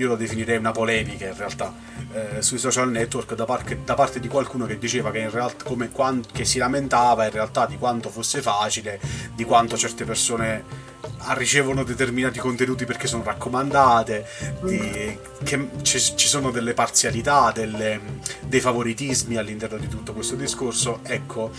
[0.00, 1.74] io lo definirei una polemica in realtà,
[2.12, 5.90] eh, sui social network da, par- da, parte di qualcuno che diceva che realtà, come
[5.90, 8.98] quan- che si lamentava in realtà di quanto fosse facile,
[9.34, 10.88] di quanto certe persone
[11.34, 14.26] ricevono determinati contenuti perché sono raccomandate,
[14.62, 18.00] di, che ci, ci, sono delle parzialità, delle,
[18.40, 21.00] dei favoritismi all'interno di tutto questo discorso.
[21.02, 21.50] Ecco,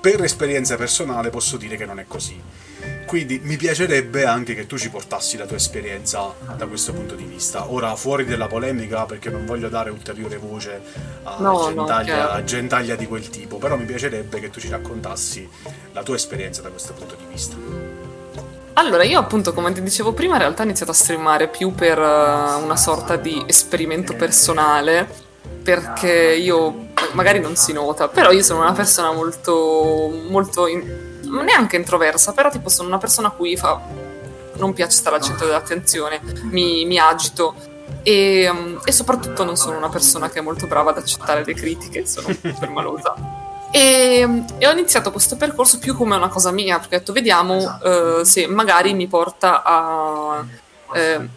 [0.00, 2.40] per esperienza personale posso dire che non è così.
[3.06, 7.24] Quindi mi piacerebbe anche che tu ci portassi la tua esperienza da questo punto di
[7.24, 7.70] vista.
[7.70, 10.82] Ora, fuori dalla polemica, perché non voglio dare ulteriore voce
[11.22, 14.68] a, no, gentaglia, no, a gentaglia di quel tipo, però mi piacerebbe che tu ci
[14.68, 15.48] raccontassi
[15.92, 17.56] la tua esperienza da questo punto di vista.
[18.74, 21.98] Allora, io appunto, come ti dicevo prima, in realtà ho iniziato a streamare più per
[21.98, 25.08] uh, una sorta di esperimento personale,
[25.62, 31.76] perché io magari non si nota, però io sono una persona molto, molto in, neanche
[31.76, 33.80] introversa, però tipo sono una persona a cui fa,
[34.56, 36.20] non piace stare al centro dell'attenzione,
[36.50, 37.54] mi, mi agito.
[38.02, 41.54] E, um, e, soprattutto non sono una persona che è molto brava ad accettare le
[41.54, 43.14] critiche, sono permalosa.
[43.70, 47.56] E, e ho iniziato questo percorso più come una cosa mia, perché ho detto vediamo
[47.56, 50.44] uh, se magari mi porta a...
[50.88, 51.28] Uh,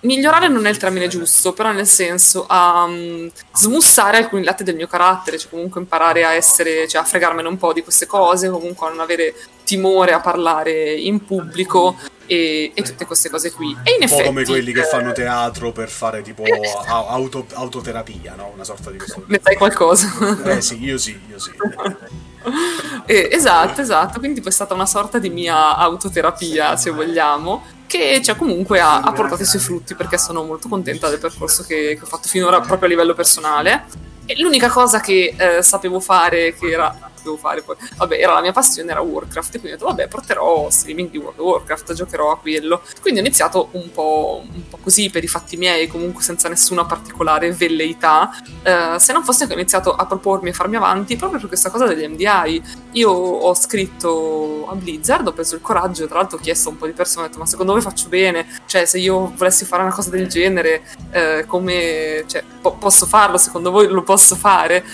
[0.00, 4.76] migliorare non è il termine giusto, però nel senso a um, smussare alcuni lati del
[4.76, 8.48] mio carattere, cioè comunque imparare a essere, cioè a fregarmene un po' di queste cose,
[8.48, 9.34] comunque a non avere
[9.64, 13.76] timore a parlare in pubblico e, e tutte queste cose qui.
[13.82, 16.44] E in un effetti, po' come quelli che fanno teatro per fare tipo
[16.86, 18.52] auto, autoterapia, no?
[18.54, 19.24] Una sorta di questo.
[19.26, 20.08] Ne sai qualcosa?
[20.44, 21.50] Eh sì, io sì, io sì.
[23.06, 28.36] eh, esatto, esatto, quindi è stata una sorta di mia autoterapia, se vogliamo che cioè,
[28.36, 32.00] comunque ha, ha, portato i suoi frutti perché sono molto contenta del percorso che, che
[32.02, 33.86] ho fatto finora proprio a livello personale.
[34.26, 37.76] E l'unica cosa che eh, sapevo fare, che era dovevo fare poi.
[37.96, 41.18] Vabbè, era la mia passione, era Warcraft, e quindi ho detto, vabbè, porterò streaming di
[41.18, 42.82] World of Warcraft, giocherò a quello.
[43.00, 46.84] Quindi ho iniziato un po', un po così per i fatti miei, comunque senza nessuna
[46.84, 48.30] particolare velleità,
[48.62, 51.70] eh, se non fosse che ho iniziato a propormi e farmi avanti proprio per questa
[51.70, 52.62] cosa degli MDI.
[52.92, 56.78] Io ho scritto a Blizzard, ho preso il coraggio, tra l'altro ho chiesto a un
[56.78, 58.46] po' di persone, ho detto, ma secondo voi faccio bene?
[58.66, 62.24] Cioè, se io volessi fare una cosa del genere, eh, come...
[62.26, 63.38] Cioè, po- posso farlo?
[63.38, 64.84] Secondo voi lo posso fare?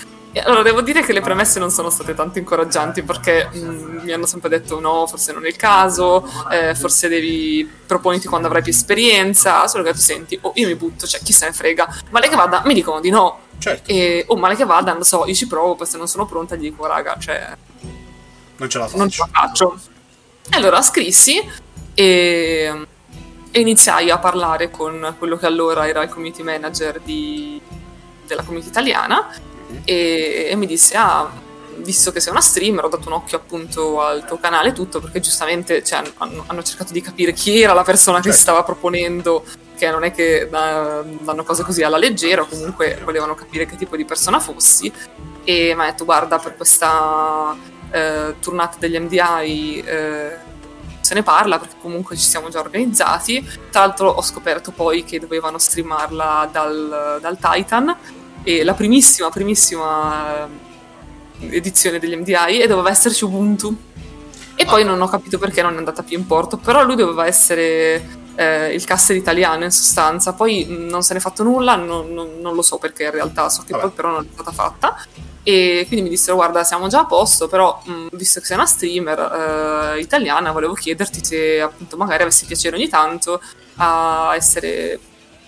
[0.43, 4.11] Allora, devo dire che le premesse non sono state tanto incoraggianti perché mh, mm, mi
[4.11, 8.61] hanno sempre detto no, forse non è il caso, eh, forse devi proponiti quando avrai
[8.61, 12.01] più esperienza, solo che tu senti, oh, io mi butto, cioè chi se ne frega,
[12.09, 13.39] male che vada, mi dicono di no.
[13.57, 13.89] Certo.
[13.89, 16.55] E, oh, male che vada, non so, io ci provo, poi se non sono pronta
[16.55, 17.55] gli dico, raga, cioè...
[18.57, 18.97] Non ce la faccio.
[18.97, 19.79] Non ce la faccio.
[20.49, 21.41] E allora scrissi
[21.93, 22.87] e,
[23.51, 27.59] e iniziai a parlare con quello che allora era il community manager di,
[28.27, 31.43] della community italiana e, e mi disse ah
[31.77, 35.01] visto che sei una streamer ho dato un occhio appunto al tuo canale e tutto
[35.01, 38.63] perché giustamente cioè, hanno, hanno, cercato di capire chi era la persona che si stava
[38.63, 39.43] proponendo
[39.75, 43.95] che non è che da, danno cose così alla leggera comunque volevano capire che tipo
[43.95, 44.91] di persona fossi.
[45.43, 47.55] E mi ha detto guarda per questa
[47.91, 50.37] eh, tornata degli MDI eh,
[51.01, 53.47] se ne parla perché comunque ci siamo già organizzati.
[53.69, 57.95] Tra l'altro ho scoperto poi che dovevano streamarla dal, dal Titan
[58.45, 60.47] e la primissima, primissima
[61.39, 63.75] eh, edizione degli MDI e doveva esserci Ubuntu.
[64.55, 64.65] E ah.
[64.67, 68.07] poi non ho capito perché non è andata più in porto, però lui doveva essere
[68.35, 72.53] eh, il caster italiano in sostanza, poi non se n'è fatto nulla, non, non, non
[72.53, 73.83] lo so perché in realtà, so che Vabbè.
[73.83, 75.03] poi però non è stata fatta.
[75.41, 78.65] E quindi mi dissero: Guarda, siamo già a posto, però mh, visto che sei una
[78.67, 83.41] streamer eh, italiana, volevo chiederti se appunto magari avessi piacere ogni tanto
[83.77, 84.99] a essere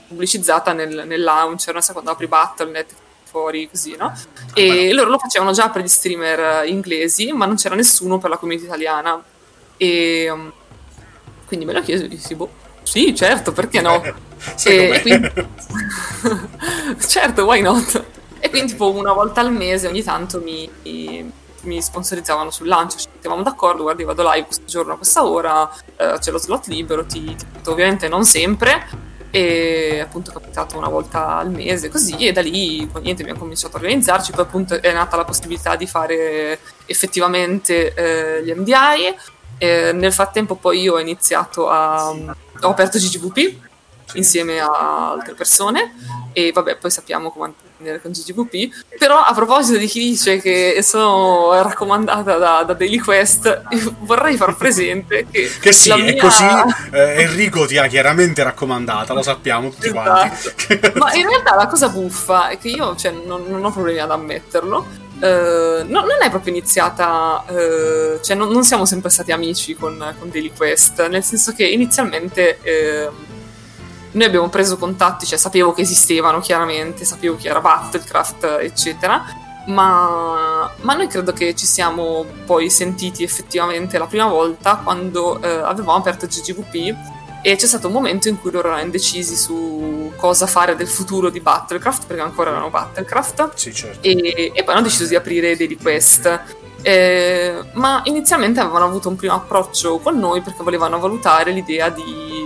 [0.08, 2.94] pubblicizzata nel, nel launcher, non so quando apri Battle.net
[3.24, 4.14] fuori così, no?
[4.54, 8.38] E loro lo facevano già per gli streamer inglesi, ma non c'era nessuno per la
[8.38, 9.22] community italiana.
[9.76, 10.52] E um,
[11.46, 12.50] quindi me l'ho chiesto e dissi, boh,
[12.84, 14.02] sì, certo, perché no?
[14.66, 15.32] e, e quindi...
[17.06, 18.04] certo, why not?
[18.40, 20.70] E quindi tipo una volta al mese ogni tanto mi,
[21.62, 25.70] mi sponsorizzavano sul lancio, ci mettevamo d'accordo, guardi vado live questo giorno a questa ora,
[25.96, 28.88] eh, c'è lo slot libero, ti, ti, ovviamente non sempre,
[29.30, 33.78] e appunto è capitato una volta al mese così e da lì niente abbiamo cominciato
[33.78, 39.16] a organizzarci poi appunto è nata la possibilità di fare effettivamente eh, gli MDI
[39.58, 43.66] e nel frattempo poi io ho iniziato a ho aperto GGVP
[44.14, 45.94] insieme a altre persone
[46.38, 50.80] e vabbè poi sappiamo come andare con GGVP però a proposito di chi dice che
[50.84, 53.64] sono raccomandata da, da Daily Quest
[54.02, 56.06] vorrei far presente che, che sì, mia...
[56.06, 56.46] è così
[56.92, 60.04] eh, Enrico ti ha chiaramente raccomandata lo sappiamo tutti esatto.
[60.04, 64.00] quanti ma in realtà la cosa buffa è che io cioè, non, non ho problemi
[64.00, 65.06] ad ammetterlo.
[65.20, 70.16] Uh, no, non è proprio iniziata, uh, cioè non, non, siamo sempre stati amici con,
[70.20, 73.36] con Daily Quest, nel senso che inizialmente uh,
[74.12, 79.24] noi abbiamo preso contatti, cioè sapevo che esistevano chiaramente, sapevo che era Battlecraft, eccetera,
[79.68, 85.98] ma, ma noi credo che ci siamo poi sentiti effettivamente la prima volta quando avevamo
[85.98, 86.96] aperto GGVP
[87.42, 91.30] e c'è stato un momento in cui loro erano indecisi su cosa fare del futuro
[91.30, 93.54] di Battlecraft, perché ancora erano Battlecraft.
[93.54, 94.06] Sì, certo.
[94.06, 96.42] E, e poi hanno deciso di aprire Daily Quest.
[96.82, 102.37] Eh, ma inizialmente avevano avuto un primo approccio con noi perché volevano valutare l'idea di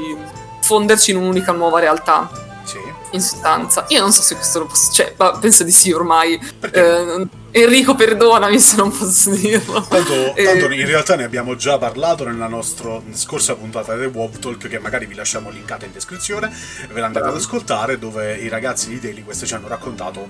[0.72, 2.30] fonderci in un'unica nuova realtà.
[2.64, 2.78] Sì.
[3.12, 6.40] In sostanza, io non so se questo lo posso, cioè, penso di sì ormai.
[6.72, 9.82] Eh, Enrico, perdonami se non posso dirlo.
[9.82, 14.32] Tanto, eh, tanto, in realtà ne abbiamo già parlato nella nostra scorsa puntata del WoW
[14.40, 16.50] Talk, che magari vi lasciamo linkata in descrizione,
[16.90, 20.30] ve l'andate ad ascoltare, dove i ragazzi di Daily Quest ci hanno raccontato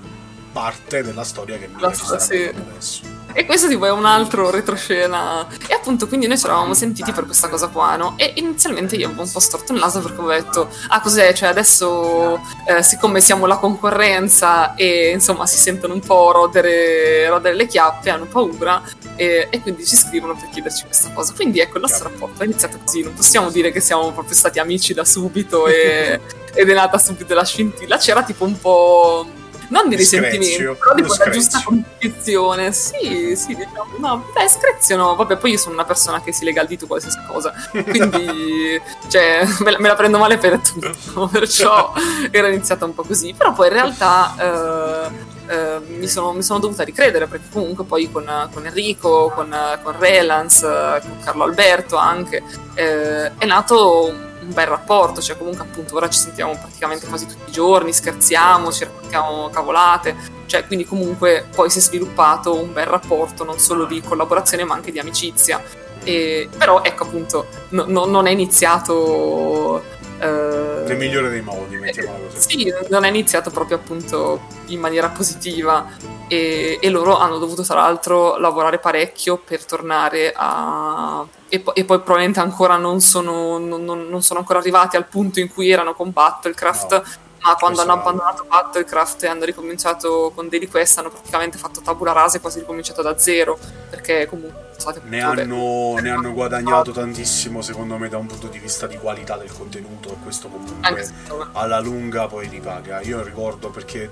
[0.52, 2.52] parte della storia che mi ci sì.
[2.52, 3.21] adesso.
[3.34, 5.46] E questo tipo è un altro retroscena.
[5.66, 8.14] E appunto quindi noi ci eravamo sentiti per questa cosa qua, no?
[8.16, 11.32] E inizialmente io avevo un po' storto il naso perché avevo detto, ah cos'è?
[11.32, 17.54] Cioè adesso, eh, siccome siamo la concorrenza e insomma si sentono un po' rodere, rodere
[17.54, 18.82] le chiappe, hanno paura
[19.16, 21.32] e, e, quindi ci scrivono per chiederci questa cosa.
[21.34, 24.58] Quindi ecco, il nostro rapporto è iniziato così, non possiamo dire che siamo proprio stati
[24.58, 26.20] amici da subito e,
[26.54, 27.96] ed è nata subito la scintilla.
[27.96, 29.26] C'era tipo un po'
[29.72, 32.72] non di risentimento, però di quella giusta competizione.
[32.72, 36.44] Sì, sì, diciamo, no, beh, screzio no, vabbè, poi io sono una persona che si
[36.44, 41.26] lega al dito qualsiasi cosa, quindi, cioè, me la, me la, prendo male per tutto,
[41.26, 41.92] perciò
[42.30, 44.34] era iniziata un po' così, però poi in realtà...
[44.38, 49.54] Eh, eh, mi, sono, mi, sono, dovuta ricredere perché comunque poi con, con Enrico, con,
[49.82, 50.64] con Relance,
[51.02, 52.42] con Carlo Alberto anche,
[52.74, 57.50] eh, è nato un bel rapporto, cioè comunque appunto ora ci sentiamo praticamente quasi tutti
[57.50, 62.86] i giorni, scherziamo, ci raccontiamo cavolate, cioè quindi comunque poi si è sviluppato un bel
[62.86, 65.62] rapporto non solo di collaborazione ma anche di amicizia.
[66.04, 69.84] E, però ecco appunto no, no, non è iniziato
[70.18, 72.58] eh, nel migliore dei modi, mettiamolo così.
[72.58, 75.90] Sì, non è iniziato proprio appunto in maniera positiva
[76.28, 81.24] e, e, loro hanno dovuto tra l'altro lavorare parecchio per tornare a...
[81.48, 85.40] E, po- e poi probabilmente ancora non sono, non, non sono, ancora arrivati al punto
[85.40, 86.92] in cui erano con Battlecraft.
[86.92, 91.80] No ma quando hanno abbandonato Battlecraft e hanno ricominciato con Daily Quest hanno praticamente fatto
[91.80, 93.58] tabula rasa e quasi ricominciato da zero
[93.90, 94.70] perché comunque
[95.04, 99.36] ne hanno, ne hanno, guadagnato tantissimo secondo me da un punto di vista di qualità
[99.36, 101.10] del contenuto e questo comunque
[101.52, 104.10] alla lunga poi ripaga io ricordo perché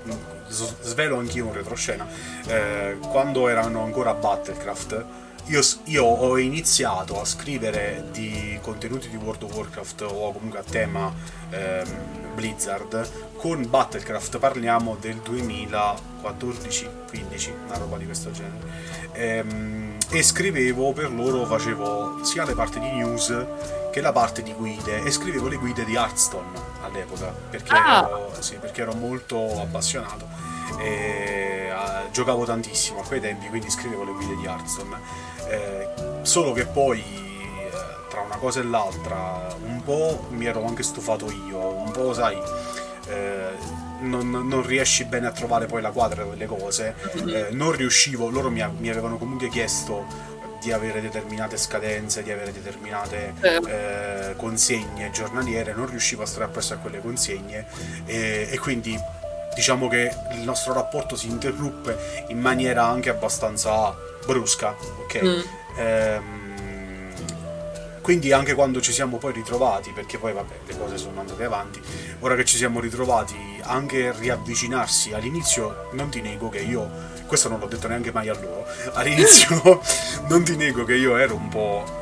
[0.51, 2.05] svelo anch'io un retroscena.
[2.47, 5.05] Eh, quando erano ancora Battlecraft
[5.45, 10.63] io, io, ho iniziato a scrivere di contenuti di World of Warcraft o comunque a
[10.63, 11.11] tema
[11.49, 13.09] ehm, Blizzard.
[13.37, 18.59] Con Battlecraft parliamo del 2014-15 una roba di questo genere.
[19.13, 23.45] Ehm, e scrivevo per loro facevo sia le parti di news
[23.91, 28.07] che la parte di guide e scrivevo le guide di Hearthstone all'epoca perché, ah.
[28.07, 30.27] ero, sì, perché ero molto appassionato
[30.77, 34.99] e uh, giocavo tantissimo a quei tempi quindi scrivevo le guide di Hearthstone
[35.47, 35.87] eh,
[36.23, 37.71] solo che poi eh,
[38.09, 42.37] tra una cosa e l'altra un po' mi ero anche stufato io, un po' sai,
[43.07, 43.49] eh,
[44.01, 47.29] non, non, riesci bene a trovare poi la quadra delle cose, mm-hmm.
[47.29, 50.05] eh, non riuscivo, loro mi, mi, avevano comunque chiesto
[50.61, 56.73] di avere determinate scadenze, di avere determinate eh, consegne giornaliere, non riuscivo a stare appresso
[56.75, 57.65] a quelle consegne
[58.05, 58.95] e, e quindi
[59.55, 65.23] diciamo che il nostro rapporto si interruppe in maniera anche abbastanza brusca, ok?
[65.23, 65.39] Mm.
[65.77, 66.40] Ehm,
[68.01, 71.79] quindi anche quando ci siamo poi ritrovati, perché poi vabbè le cose sono andate avanti,
[72.19, 76.89] ora che ci siamo ritrovati anche riavvicinarsi all'inizio, non ti nego che io,
[77.27, 79.81] questo non l'ho detto neanche mai a loro, all'inizio
[80.27, 82.00] non ti nego che io ero un po'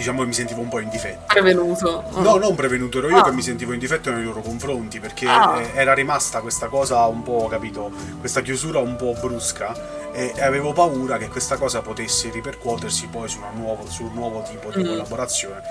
[0.00, 1.24] diciamo che mi sentivo un po' in difetto.
[1.26, 2.04] Prevenuto.
[2.12, 3.24] No, non prevenuto, ero io ah.
[3.24, 5.60] che mi sentivo in difetto nei loro confronti perché ah.
[5.74, 11.18] era rimasta questa cosa un po', capito, questa chiusura un po' brusca e avevo paura
[11.18, 14.86] che questa cosa potesse ripercuotersi poi su, nuovo, su un nuovo tipo di mm.
[14.86, 15.62] collaborazione.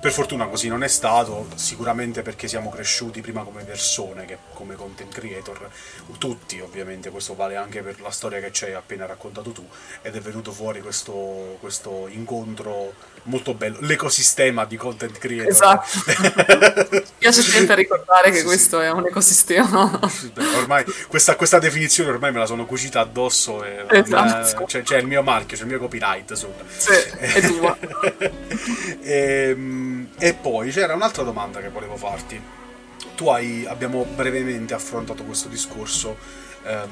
[0.00, 4.74] Per fortuna così non è stato, sicuramente perché siamo cresciuti prima come persone che come
[4.74, 5.70] content creator,
[6.18, 9.66] tutti ovviamente, questo vale anche per la storia che ci hai appena raccontato tu,
[10.02, 12.92] ed è venuto fuori questo, questo incontro
[13.24, 13.78] molto bello.
[13.80, 15.50] L'ecosistema di content creator.
[15.50, 15.86] Esatto.
[16.90, 18.84] Mi piace sempre ricordare che sì, questo sì.
[18.84, 20.00] è un ecosistema.
[20.56, 23.64] ormai questa, questa, definizione ormai me la sono cucita addosso.
[23.64, 24.64] E, esatto.
[24.64, 26.64] c'è, c'è, il mio marchio, c'è il mio copyright sopra.
[26.76, 27.76] Sì, è tua.
[29.02, 32.40] e, ehm, e poi c'era un'altra domanda che volevo farti.
[33.14, 36.16] Tu hai, abbiamo brevemente affrontato questo discorso
[36.64, 36.88] ehm,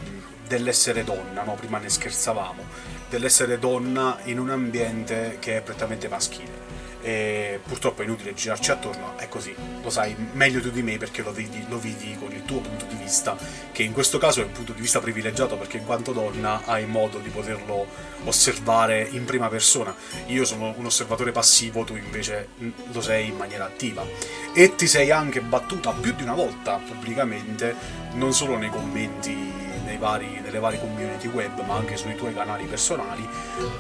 [0.47, 1.55] dell'essere donna, no?
[1.55, 2.65] prima ne scherzavamo,
[3.13, 9.19] dell'essere donna in un ambiente che è prettamente maschile e purtroppo è inutile girarci attorno,
[9.19, 12.45] è così, lo sai meglio tu di me perché lo vedi, lo vedi con il
[12.45, 13.37] tuo punto di vista,
[13.73, 16.87] che in questo caso è un punto di vista privilegiato perché in quanto donna hai
[16.87, 17.87] modo di poterlo
[18.25, 19.95] osservare in prima persona.
[20.27, 22.51] Io sono un osservatore passivo, tu invece
[22.93, 24.07] lo sei in maniera attiva.
[24.55, 27.75] E ti sei anche battuta più di una volta pubblicamente,
[28.13, 29.62] non solo nei commenti
[30.03, 33.27] vari, nelle varie community web, ma anche sui tuoi canali personali,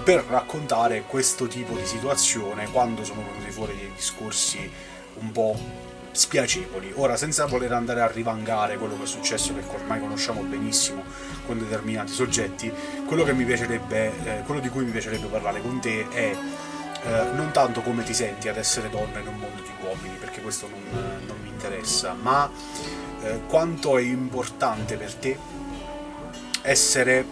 [0.04, 4.70] per raccontare questo tipo di situazione quando sono venuti fuori dei discorsi
[5.14, 5.58] un po'
[6.12, 6.92] spiacevoli.
[6.94, 11.02] Ora, senza voler andare a rivangare quello che è successo, che ormai conosciamo benissimo
[11.44, 12.72] con determinati soggetti,
[13.06, 16.36] quello, eh, quello di cui mi piacerebbe parlare con te è
[17.04, 20.40] eh, non tanto come ti senti ad essere donna in un mondo di uomini, perché
[20.40, 20.82] questo non,
[21.26, 22.48] non mi interessa, ma
[23.24, 25.61] eh, quanto è importante per te
[26.62, 27.24] essere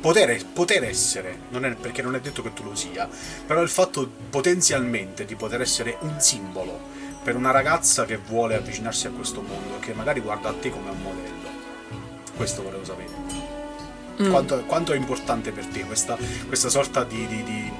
[0.00, 3.08] poter, poter essere, non è, perché non è detto che tu lo sia,
[3.46, 9.08] però il fatto potenzialmente di poter essere un simbolo per una ragazza che vuole avvicinarsi
[9.08, 11.34] a questo mondo che magari guarda a te come un modello.
[12.36, 13.08] Questo volevo sapere.
[14.22, 14.30] Mm.
[14.30, 17.72] Quanto, quanto, è importante per te questa, questa sorta di, di, di,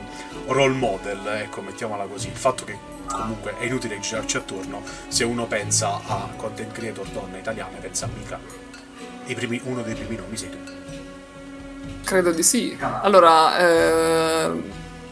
[0.46, 2.28] role model, ecco, mettiamola così.
[2.28, 7.38] Il fatto che comunque è inutile girarci attorno se uno pensa a content creator donne
[7.38, 8.38] italiane, pensa mica.
[9.26, 10.75] Primi, uno dei primi nomi sei tu.
[12.06, 12.78] Credo di sì.
[13.02, 14.50] Allora, eh,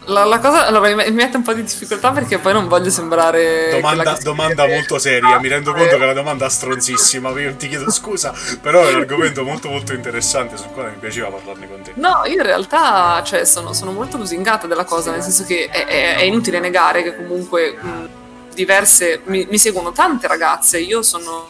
[0.05, 3.71] la, la, cosa allora, mi mette un po' di difficoltà perché poi non voglio sembrare.
[3.73, 5.41] Domanda, domanda molto seria.
[5.41, 7.31] Mi rendo conto che la domanda è stronzissima.
[7.41, 11.31] Io ti chiedo scusa, però è un argomento molto, molto interessante sul quale mi piaceva
[11.31, 11.93] parlarne con te.
[11.97, 15.87] No, io in realtà cioè, sono, sono, molto lusingata della cosa, nel senso che è,
[15.87, 18.09] è, è inutile negare che comunque mh,
[18.55, 19.23] diverse.
[19.25, 20.79] Mi, mi, seguono tante ragazze.
[20.79, 21.49] Io sono.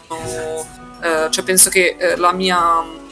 [1.03, 3.03] Eh, cioè, penso che eh, la mia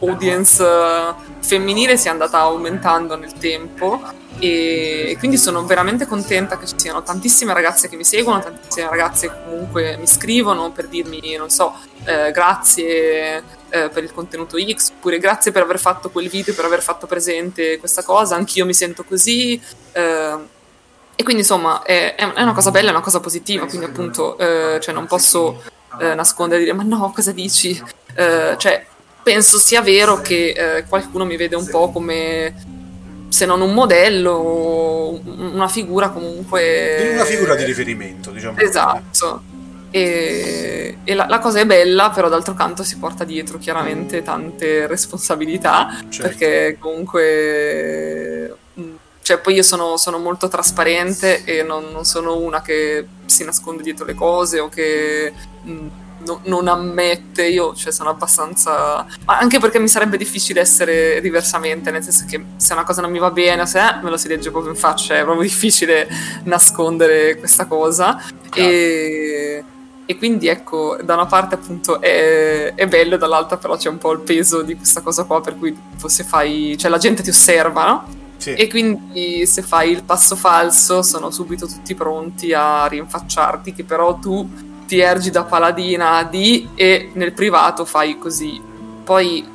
[0.00, 4.00] audience eh, femminile sia andata aumentando nel tempo
[4.38, 9.28] e quindi sono veramente contenta che ci siano tantissime ragazze che mi seguono, tantissime ragazze
[9.28, 14.92] che comunque mi scrivono per dirmi, non so, eh, grazie eh, per il contenuto X,
[14.96, 18.74] oppure grazie per aver fatto quel video, per aver fatto presente questa cosa, anch'io mi
[18.74, 19.60] sento così.
[19.92, 20.58] Eh,
[21.14, 24.78] e quindi insomma è, è, una cosa bella, è una cosa positiva, quindi appunto eh,
[24.80, 25.62] cioè non posso
[26.00, 27.82] eh, nascondere e dire ma no, cosa dici?
[28.14, 28.86] cioè
[29.32, 32.52] penso sia vero che eh, qualcuno mi vede un po' come
[33.28, 37.12] se non un modello, una figura comunque.
[37.12, 38.58] Una figura di riferimento, diciamo.
[38.58, 39.42] Esatto.
[39.92, 44.88] E, e la, la, cosa è bella, però d'altro canto si porta dietro chiaramente tante
[44.88, 46.22] responsabilità, certo.
[46.22, 48.56] perché comunque.
[48.80, 53.44] Mm, cioè, poi io sono, sono molto trasparente e non, non, sono una che si
[53.44, 55.32] nasconde dietro le cose o che.
[55.62, 55.88] Mh, mm,
[56.24, 59.06] no, non ammette, io cioè, sono abbastanza...
[59.24, 63.10] Ma anche perché mi sarebbe difficile essere diversamente, nel senso che se una cosa non
[63.10, 66.08] mi va bene, se me lo si legge proprio in faccia, è proprio difficile
[66.44, 68.22] nascondere questa cosa.
[68.54, 69.64] E...
[70.10, 74.10] E quindi ecco, da una parte appunto è, è, bello, dall'altra però c'è un po'
[74.10, 75.72] il peso di questa cosa qua, per cui
[76.06, 78.04] se fai, cioè la gente ti osserva, no?
[78.40, 78.54] Sì.
[78.54, 84.18] E quindi se fai il passo falso sono subito tutti pronti a rinfacciarti che però
[84.18, 84.48] tu
[84.90, 88.60] ti ergi da paladina di e nel privato fai così.
[89.04, 89.46] Poi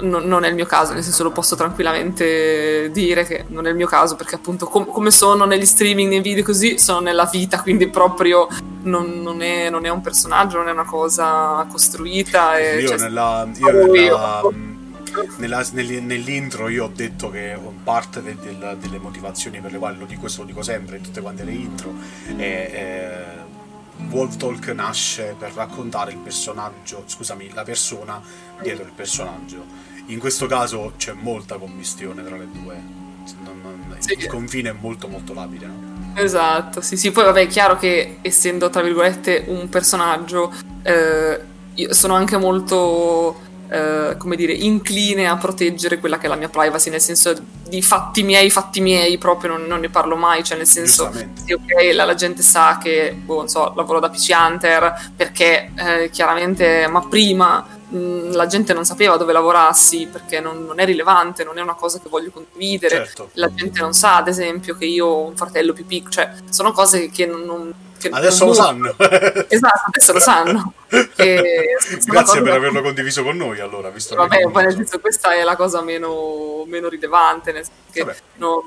[0.00, 3.68] no, non è il mio caso, nel senso lo posso tranquillamente dire che non è
[3.68, 7.28] il mio caso perché appunto com- come sono negli streaming, nei video così, sono nella
[7.30, 8.48] vita, quindi proprio
[8.84, 12.58] non, non, è, non è, un personaggio, non è una cosa costruita.
[12.58, 14.50] E, io, cioè, nella, io
[15.36, 19.98] nella, nella, nell'intro io ho detto che parte de, de, delle motivazioni per le quali
[19.98, 21.92] lo dico e lo dico sempre in tutte quante le intro
[22.34, 23.48] è, è
[24.08, 28.20] Wolf Talk nasce per raccontare il personaggio, scusami, la persona
[28.62, 29.64] dietro il personaggio.
[30.06, 32.82] In questo caso c'è molta commistione tra le due.
[33.44, 34.14] Non, non, sì.
[34.14, 36.12] Il confine è molto molto labile, no?
[36.14, 37.12] Esatto, sì, sì.
[37.12, 41.40] Poi vabbè, è chiaro che essendo tra virgolette un personaggio, eh,
[41.74, 46.48] io sono anche molto eh, come dire, incline a proteggere quella che è la mia
[46.48, 47.34] privacy, nel senso
[47.68, 51.52] di fatti miei, fatti miei, proprio non, non ne parlo mai, cioè nel senso, sì,
[51.52, 56.10] ok, la, la, gente sa che, boh, non so, lavoro da PC Hunter, perché eh,
[56.10, 61.44] chiaramente, ma prima mh, la gente non sapeva dove lavorassi perché non, non, è rilevante,
[61.44, 62.96] non è una cosa che voglio condividere.
[63.06, 63.30] Certo.
[63.34, 66.72] La gente non sa, ad esempio, che io ho un fratello più piccolo, cioè sono
[66.72, 67.42] cose che non.
[67.42, 67.74] non
[68.08, 68.94] adesso lo sanno.
[68.98, 70.72] esatto, adesso lo sanno.
[71.14, 73.90] E Grazie per averlo condiviso con noi, allora.
[73.90, 78.22] Visto vabbè, poi nel senso, questa è la cosa meno, meno rilevante, nel senso che
[78.36, 78.62] non,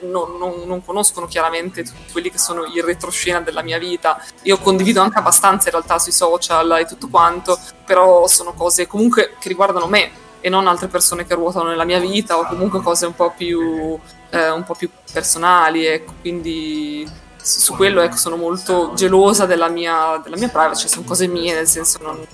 [0.00, 4.20] non, non, non, conoscono chiaramente tutti quelli che sono il retroscena della mia vita.
[4.42, 9.36] Io condivido anche abbastanza in realtà sui social e tutto quanto, però sono cose comunque
[9.38, 13.06] che riguardano me e non altre persone che ruotano nella mia vita o comunque cose
[13.06, 13.98] un po' più,
[14.30, 17.08] eh, un po più personali, ecco, quindi
[17.46, 21.54] su quello ecco, sono molto gelosa della mia, della mia privacy, cioè sono cose mie,
[21.54, 22.26] nel senso non,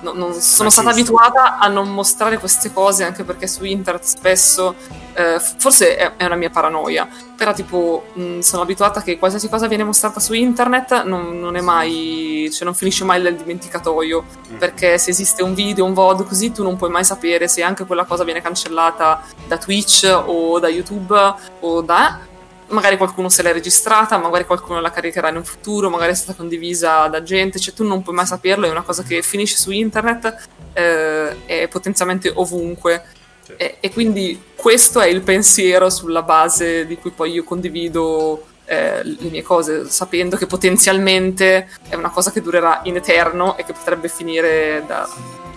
[0.00, 4.74] non, non sono stata abituata a non mostrare queste cose anche perché su internet spesso,
[5.12, 7.06] eh, forse è, è, una mia paranoia,
[7.36, 11.60] però tipo mh, sono abituata che qualsiasi cosa viene mostrata su internet non, non, è
[11.60, 14.56] mai, cioè non finisce mai nel dimenticatoio, mm.
[14.56, 17.84] perché se esiste un video, un VOD così tu non puoi mai sapere se anche
[17.84, 22.20] quella cosa viene cancellata da Twitch o da YouTube o da
[22.68, 26.36] magari qualcuno se l'è registrata, magari qualcuno la caricherà in un futuro, magari è stata
[26.36, 29.70] condivisa da gente, cioè tu non puoi mai saperlo, è una cosa che finisce su
[29.70, 33.04] internet eh, e potenzialmente ovunque.
[33.42, 33.54] Sì.
[33.56, 39.02] E, e, quindi questo è il pensiero sulla base di cui poi io condivido eh,
[39.02, 43.72] le mie cose, sapendo che potenzialmente è una cosa che durerà in eterno e che
[43.72, 45.08] potrebbe finire da,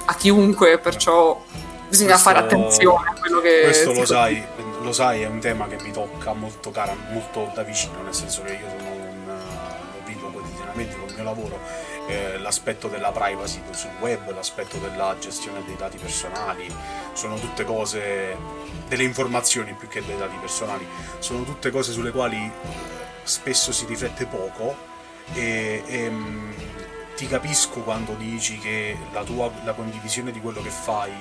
[0.06, 1.44] a chiunque, perciò
[1.90, 3.62] bisogna questo, fare attenzione a quello che...
[3.64, 4.42] Questo lo sai,
[4.82, 8.42] lo sai, è un tema che mi tocca molto, cara, molto da vicino, nel senso
[8.44, 11.60] che io sono un, lo vivo quotidianamente il mio lavoro,
[12.08, 16.74] eh, l'aspetto della privacy sul web, l'aspetto della gestione dei dati personali,
[17.14, 18.36] sono tutte cose,
[18.88, 20.88] delle informazioni più che dei dati personali,
[21.20, 22.52] sono tutte cose sulle quali
[23.24, 24.76] spesso si riflette poco
[25.34, 26.52] e, e mm,
[27.16, 31.12] ti capisco quando dici che la tua la condivisione di quello che fai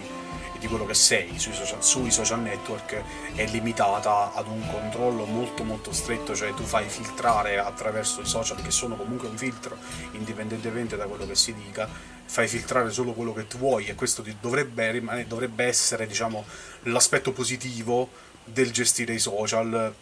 [0.60, 3.02] di quello che sei sui social, sui social, network
[3.34, 8.62] è limitata ad un controllo molto molto stretto, cioè tu fai filtrare attraverso i social
[8.62, 9.76] che sono comunque un filtro
[10.12, 11.88] indipendentemente da quello che si dica,
[12.26, 16.44] fai filtrare solo quello che tu vuoi e questo dovrebbe, dovrebbe essere diciamo,
[16.84, 18.10] l'aspetto positivo
[18.44, 19.94] del gestire i social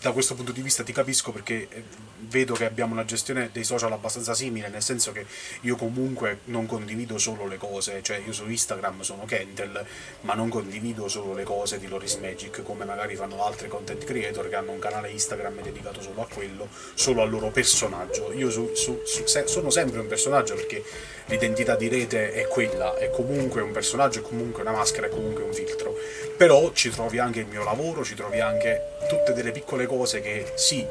[0.00, 1.84] da questo punto di vista ti capisco perché eh,
[2.20, 5.26] vedo che abbiamo una gestione dei social abbastanza simile, nel senso che
[5.62, 9.84] io comunque non condivido solo le cose, cioè io su Instagram sono Kentel,
[10.22, 14.48] ma non condivido solo le cose di Loris Magic, come magari fanno altri content creator
[14.48, 18.32] che hanno un canale Instagram dedicato solo a quello, solo al loro personaggio.
[18.32, 20.82] Io su, su, su, se, sono sempre un personaggio perché
[21.26, 25.42] l'identità di rete è quella, è comunque un personaggio, è comunque una maschera, è comunque
[25.42, 25.94] un filtro.
[26.36, 29.89] Però ci trovi anche il mio lavoro, ci trovi anche tutte delle piccole cose
[30.20, 30.86] che sì,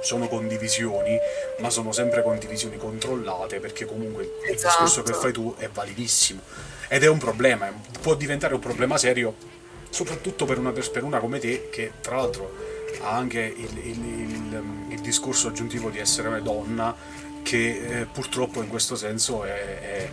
[0.00, 1.18] sono condivisioni,
[1.58, 4.84] ma sono sempre condivisioni controllate perché comunque il esatto.
[4.84, 6.40] discorso che fai tu è validissimo.
[6.88, 9.34] Ed è un problema, può diventare un problema serio,
[9.90, 12.54] soprattutto per una, per una come te che tra l'altro
[13.02, 16.94] ha anche il, il, il, il discorso aggiuntivo di essere una donna
[17.42, 20.08] che eh, purtroppo in questo senso è,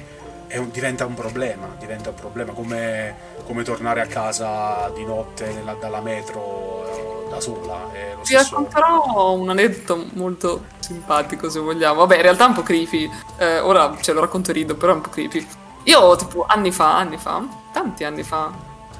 [0.47, 5.51] è, un, diventa un problema, diventa un problema come, come tornare a casa di notte
[5.51, 7.02] nella, dalla metro
[7.33, 7.89] da sola.
[7.91, 8.55] Ti stesso...
[8.55, 13.59] racconterò un aneddoto molto simpatico se vogliamo, vabbè in realtà è un po' creepy, eh,
[13.59, 15.47] ora ce lo racconto e rido, però è un po' creepy.
[15.83, 18.51] Io tipo anni fa, anni fa, tanti anni fa,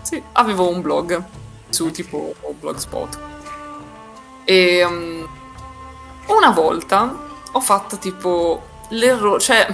[0.01, 1.23] sì, avevo un blog
[1.69, 3.19] su tipo Blogspot
[4.43, 5.27] e um,
[6.27, 7.15] una volta
[7.51, 9.67] ho fatto tipo l'errore, cioè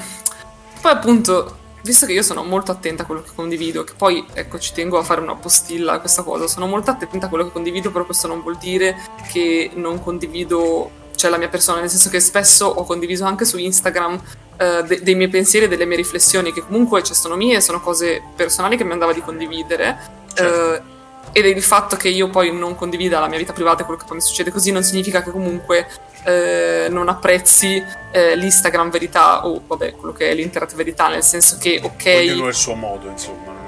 [0.81, 4.59] poi appunto, visto che io sono molto attenta a quello che condivido, che poi ecco
[4.59, 7.51] ci tengo a fare una postilla a questa cosa, sono molto attenta a quello che
[7.51, 8.97] condivido, però questo non vuol dire
[9.31, 13.57] che non condivido cioè la mia persona, nel senso che spesso ho condiviso anche su
[13.57, 17.81] Instagram uh, de- dei miei pensieri, delle mie riflessioni, che comunque cioè, sono mie, sono
[17.81, 19.97] cose personali che mi andava di condividere.
[20.33, 20.83] Certo.
[20.85, 20.88] Uh,
[21.31, 23.99] ed è il fatto che io poi non condivida la mia vita privata e quello
[23.99, 25.87] che poi mi succede così non significa che comunque
[26.23, 31.57] eh, non apprezzi eh, l'Instagram verità o vabbè quello che è l'internet verità nel senso
[31.59, 33.59] che ok ognuno ha il suo modo insomma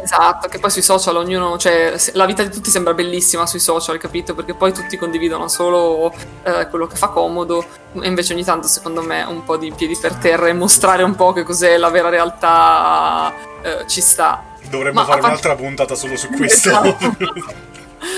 [0.00, 3.98] Esatto, che poi sui social ognuno, cioè la vita di tutti sembra bellissima sui social,
[3.98, 4.34] capito?
[4.34, 6.14] Perché poi tutti condividono solo
[6.44, 7.64] eh, quello che fa comodo,
[8.00, 11.16] e invece ogni tanto secondo me un po' di piedi per terra e mostrare un
[11.16, 14.44] po' che cos'è la vera realtà eh, ci sta.
[14.70, 15.32] Dovremmo Ma fare part...
[15.32, 16.68] un'altra puntata solo su questo.
[16.68, 17.16] Esatto.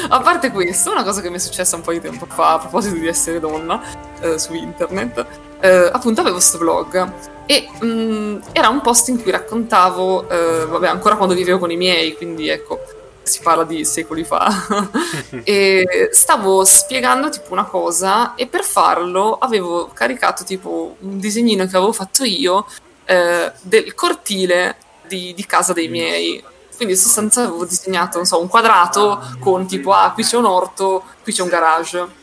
[0.09, 2.59] A parte questo, una cosa che mi è successa un po' di tempo fa a
[2.59, 3.81] proposito di essere donna
[4.21, 5.27] eh, su internet,
[5.61, 7.13] eh, appunto avevo questo blog
[7.47, 11.71] e mh, mm, era un post in cui raccontavo, eh, vabbè, ancora quando vivevo con
[11.71, 12.81] i miei, quindi ecco,
[13.23, 14.49] si parla di secoli fa,
[15.45, 21.77] e stavo spiegando tipo una cosa e per farlo avevo caricato tipo un disegnino che
[21.77, 22.67] avevo fatto io
[23.05, 24.77] eh, del cortile
[25.11, 26.43] di, di casa dei miei.
[26.77, 31.03] Quindi in sostanza avevo disegnato so, un quadrato con tipo, ah, qui c'è un orto,
[31.23, 32.19] qui c'è un garage.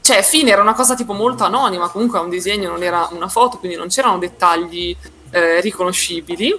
[0.00, 3.58] Cioè, fine era una cosa tipo molto anonima, comunque un disegno, non era una foto,
[3.58, 4.94] quindi non c'erano dettagli
[5.30, 6.54] eh, riconoscibili.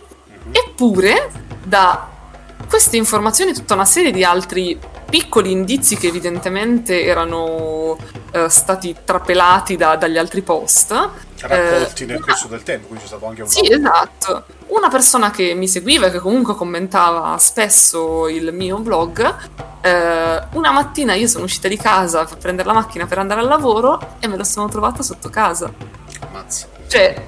[0.51, 1.29] Eppure,
[1.63, 2.07] da
[2.67, 4.79] queste informazioni, tutta una serie di altri
[5.09, 7.97] piccoli indizi che evidentemente erano
[8.31, 10.91] eh, stati trapelati da, dagli altri post.
[11.39, 13.47] Raccolti eh, nel corso del tempo, quindi c'è stato anche un...
[13.47, 13.89] Sì, lavoro.
[13.89, 14.45] esatto.
[14.67, 19.35] Una persona che mi seguiva e che comunque commentava spesso il mio blog,
[19.81, 23.47] eh, una mattina io sono uscita di casa per prendere la macchina per andare al
[23.47, 25.71] lavoro e me la sono trovata sotto casa.
[26.21, 26.67] Ammazza.
[26.87, 27.27] Cioè,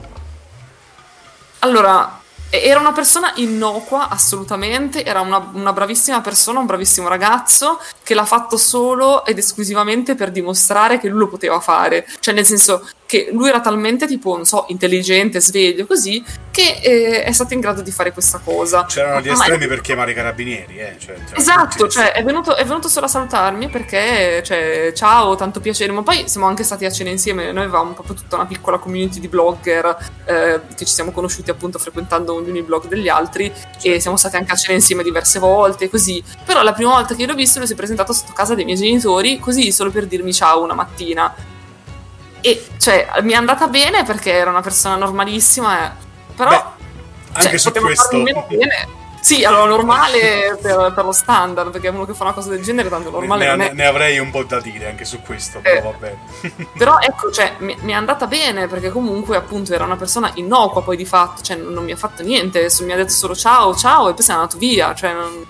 [1.59, 2.20] allora,
[2.59, 8.25] era una persona innocua, assolutamente, era una, una, bravissima persona, un bravissimo ragazzo che l'ha
[8.25, 12.05] fatto solo ed esclusivamente per dimostrare che lui lo poteva fare.
[12.19, 17.23] Cioè, nel senso che lui era talmente, tipo, non so, intelligente, sveglio, così, che eh,
[17.23, 18.85] è stato in grado di fare questa cosa.
[18.85, 20.95] C'erano gli estremi per chiamare i carabinieri, eh.
[20.97, 25.91] Cioè, esatto, cioè, è venuto, è venuto, solo a salutarmi perché, cioè, ciao, tanto piacere.
[25.91, 29.19] Ma poi siamo anche stati a cena insieme, noi avevamo proprio tutta una piccola community
[29.19, 33.51] di blogger eh, che ci siamo conosciuti appunto frequentando gli uniblog degli altri
[33.81, 36.23] e siamo stati anche a cena insieme diverse volte, così.
[36.45, 38.77] Però la prima volta che l'ho visto lui si è presentato sotto casa dei miei
[38.77, 41.49] genitori, così solo per dirmi ciao una mattina.
[42.41, 45.95] E cioè, mi è andata bene perché era una persona normalissima,
[46.35, 46.49] però...
[46.49, 46.63] Beh,
[47.33, 48.17] anche cioè, su questo...
[48.49, 48.99] Bene.
[49.21, 52.89] Sì, allora normale per, per, lo standard, perché uno che fa una cosa del genere
[52.89, 53.55] tanto normale.
[53.55, 56.17] Ne, ne, ne avrei un po' da dire anche su questo, eh, però va bene.
[56.75, 60.81] però ecco, cioè, mi, mi, è andata bene perché comunque appunto era una persona innocua
[60.81, 63.75] poi di fatto, cioè non, non mi ha fatto niente, mi ha detto solo ciao,
[63.75, 65.45] ciao e poi se n'è andato via, cioè non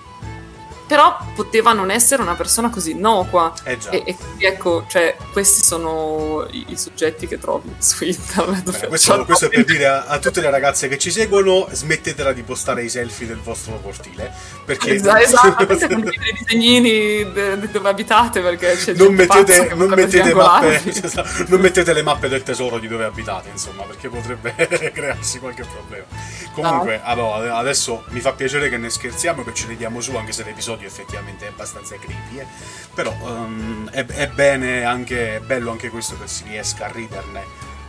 [0.92, 3.54] però poteva non essere una persona così innocua.
[3.64, 3.88] Eh già.
[3.88, 8.78] E, e quindi ecco, cioè, questi sono i, i, soggetti che trovi su internet.
[8.78, 12.34] Beh, questo, questo, è per dire a, a, tutte le ragazze che ci seguono: smettetela
[12.34, 14.30] di postare i selfie del vostro cortile.
[14.66, 15.92] Perché esatto, esatto.
[15.94, 22.02] i disegnini dove abitate perché c'è non mettete, non mettete, mappe, esatto, non mettete le
[22.02, 24.54] mappe del tesoro di dove abitate, insomma, perché potrebbe
[24.92, 26.04] crearsi qualche problema.
[26.52, 27.02] Comunque, no.
[27.04, 30.80] allora, adesso mi fa piacere che ne scherziamo, che ci vediamo su, anche se l'episodio
[30.82, 32.46] episodio effettivamente è abbastanza creepy, eh?
[32.94, 37.44] però um, è, è, bene anche, è bello anche questo che si riesca a riderne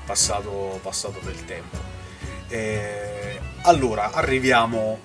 [0.05, 1.77] passato, passato del tempo.
[2.47, 4.99] E, allora, arriviamo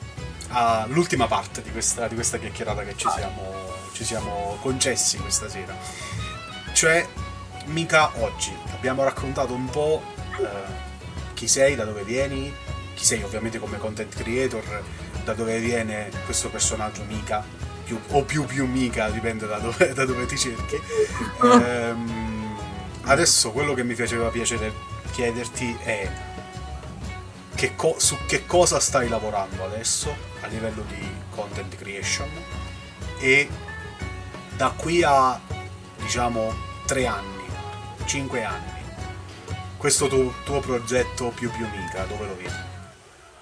[0.48, 3.54] all'ultima parte di questa, di questa chiacchierata che ci siamo,
[3.92, 5.74] ci siamo concessi questa sera.
[6.72, 7.06] Cioè,
[7.66, 8.54] mica oggi.
[8.72, 10.02] Abbiamo raccontato un po'
[10.38, 10.46] eh,
[11.34, 12.52] chi sei, da dove vieni,
[12.94, 14.82] chi sei ovviamente come content creator,
[15.24, 17.44] da dove viene questo personaggio Mika,
[17.88, 20.78] più, o più più mica, dipende da dove, da dove ti cerchi.
[21.40, 22.58] Ehm,
[23.04, 24.72] adesso quello che mi faceva piacere
[25.12, 26.10] chiederti è
[27.54, 32.28] che co- su che cosa stai lavorando adesso a livello di content creation
[33.18, 33.48] e
[34.56, 35.40] da qui a
[35.96, 36.52] diciamo
[36.86, 37.46] tre anni,
[38.04, 38.82] cinque anni,
[39.78, 42.52] questo tuo, tuo progetto più più mica, dove lo vedi?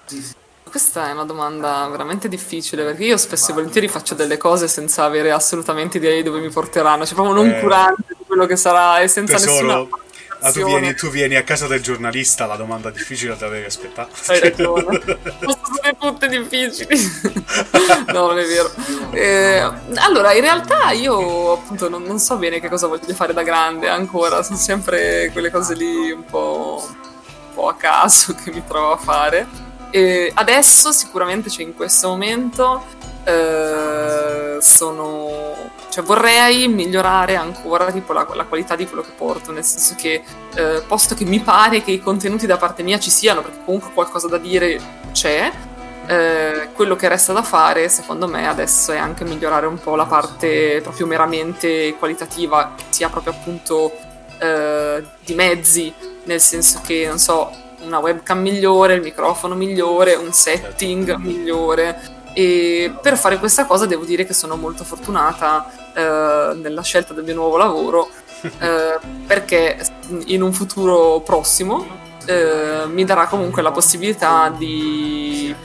[0.05, 0.33] Sì, sì.
[0.69, 5.03] Questa è una domanda veramente difficile perché io spesso e volentieri faccio delle cose senza
[5.03, 8.55] avere assolutamente idea di dove mi porteranno, cioè proprio non eh, curante di quello che
[8.55, 10.05] sarà e senza tesoro, nessuna
[10.39, 14.09] ah, tu, vieni, tu, vieni, a casa del giornalista, la domanda difficile la devi aspettare.
[14.27, 15.01] Hai ragione.
[15.39, 16.95] Sono tutte difficili.
[18.13, 18.71] no, non è vero.
[19.11, 19.59] Eh,
[19.95, 23.89] allora, in realtà io appunto non, non, so bene che cosa voglio fare da grande
[23.89, 28.91] ancora, sono sempre quelle cose lì un po', un po' a caso che mi trovo
[28.91, 29.66] a fare.
[29.89, 32.83] E adesso sicuramente, cioè in questo momento,
[33.23, 35.55] eh, sono,
[35.89, 40.23] cioè vorrei migliorare ancora tipo, la, la, qualità di quello che porto, nel senso che
[40.55, 43.91] eh, posto che mi pare che i contenuti da parte mia ci siano, perché comunque
[43.93, 44.79] qualcosa da dire
[45.11, 45.51] c'è,
[46.07, 50.05] eh, quello che resta da fare, secondo me, adesso è anche migliorare un po' la
[50.05, 53.91] parte proprio meramente qualitativa, sia proprio appunto
[54.39, 60.31] eh, di mezzi, nel senso che, non so, una webcam migliore, il microfono migliore, un
[60.31, 62.15] setting migliore.
[62.33, 67.23] E per fare questa cosa devo dire che sono molto fortunata eh, nella scelta del
[67.23, 68.09] mio nuovo lavoro
[68.41, 69.79] eh, perché
[70.27, 75.55] in un futuro prossimo eh, mi darà comunque la possibilità di,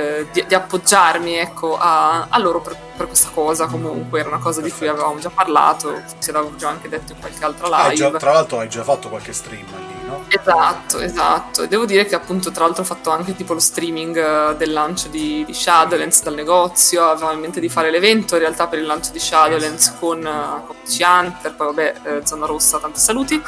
[0.00, 4.38] eh, di, di appoggiarmi ecco, a, a loro per, per, questa cosa comunque era una
[4.38, 7.94] cosa di cui avevamo già parlato se l'avevo già anche detto in qualche altra live
[7.94, 10.24] già, tra l'altro hai già fatto qualche stream lì no?
[10.28, 11.62] Esatto, esatto.
[11.62, 14.72] E devo dire che appunto tra l'altro ho fatto anche tipo lo streaming eh, del
[14.72, 18.80] lancio di, di Shadowlands dal negozio, avevo in mente di fare l'evento in realtà per
[18.80, 23.00] il lancio di Shadowlands con, uh, con PC Hunter, poi vabbè, eh, zona rossa, tanti
[23.00, 23.40] saluti.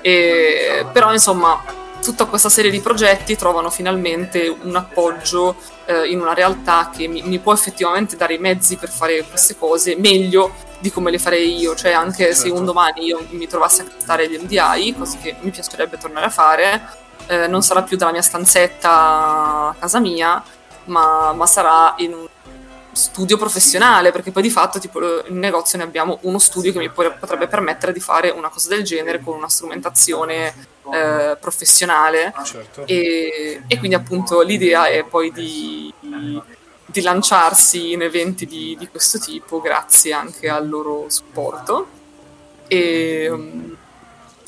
[0.00, 1.60] E, però insomma
[2.08, 7.20] tutta questa serie di progetti trovano finalmente un appoggio eh, in una realtà che mi,
[7.20, 11.58] mi, può effettivamente dare i mezzi per fare queste cose meglio di come le farei
[11.58, 12.40] io, cioè anche certo.
[12.40, 16.24] se un domani io mi trovassi a cantare gli MDI, così che mi piacerebbe tornare
[16.24, 16.88] a fare,
[17.26, 20.00] eh, non sarà più dalla mia stanzetta a casa
[20.84, 22.26] ma, ma sarà in un
[22.92, 26.88] studio professionale, perché poi di fatto tipo, in negozio ne abbiamo uno studio che mi
[26.90, 32.32] potrebbe permettere di fare una cosa del genere con una strumentazione eh, professionale.
[32.44, 32.86] Certo.
[32.86, 35.92] e, e, quindi appunto l'idea è poi di,
[36.84, 41.88] di lanciarsi in eventi di, di, questo tipo grazie anche al loro supporto.
[42.68, 43.76] E,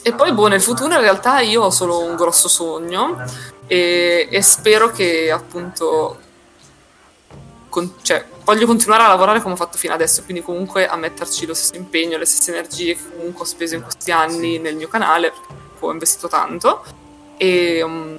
[0.03, 3.23] e poi boh nel futuro in realtà io ho solo un grosso sogno
[3.67, 6.19] e, e spero che appunto
[7.71, 11.47] con, cioè, voglio continuare a lavorare come ho fatto fino adesso, quindi comunque a metterci
[11.47, 14.89] lo stesso impegno, le stesse energie che comunque ho speso in questi anni nel mio
[14.89, 15.33] canale,
[15.81, 16.85] perché ho investito tanto.
[17.37, 18.17] E um,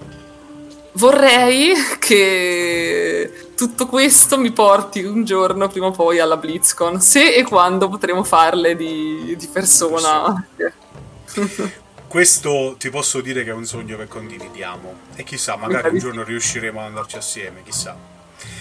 [0.93, 7.43] vorrei che tutto questo mi porti un giorno prima o poi alla BlizzCon, se e
[7.43, 10.45] quando potremo farle di, di persona.
[12.07, 16.23] Questo ti posso dire che è un sogno che condividiamo e chissà, magari un giorno
[16.23, 17.95] riusciremo ad andarci assieme, chissà.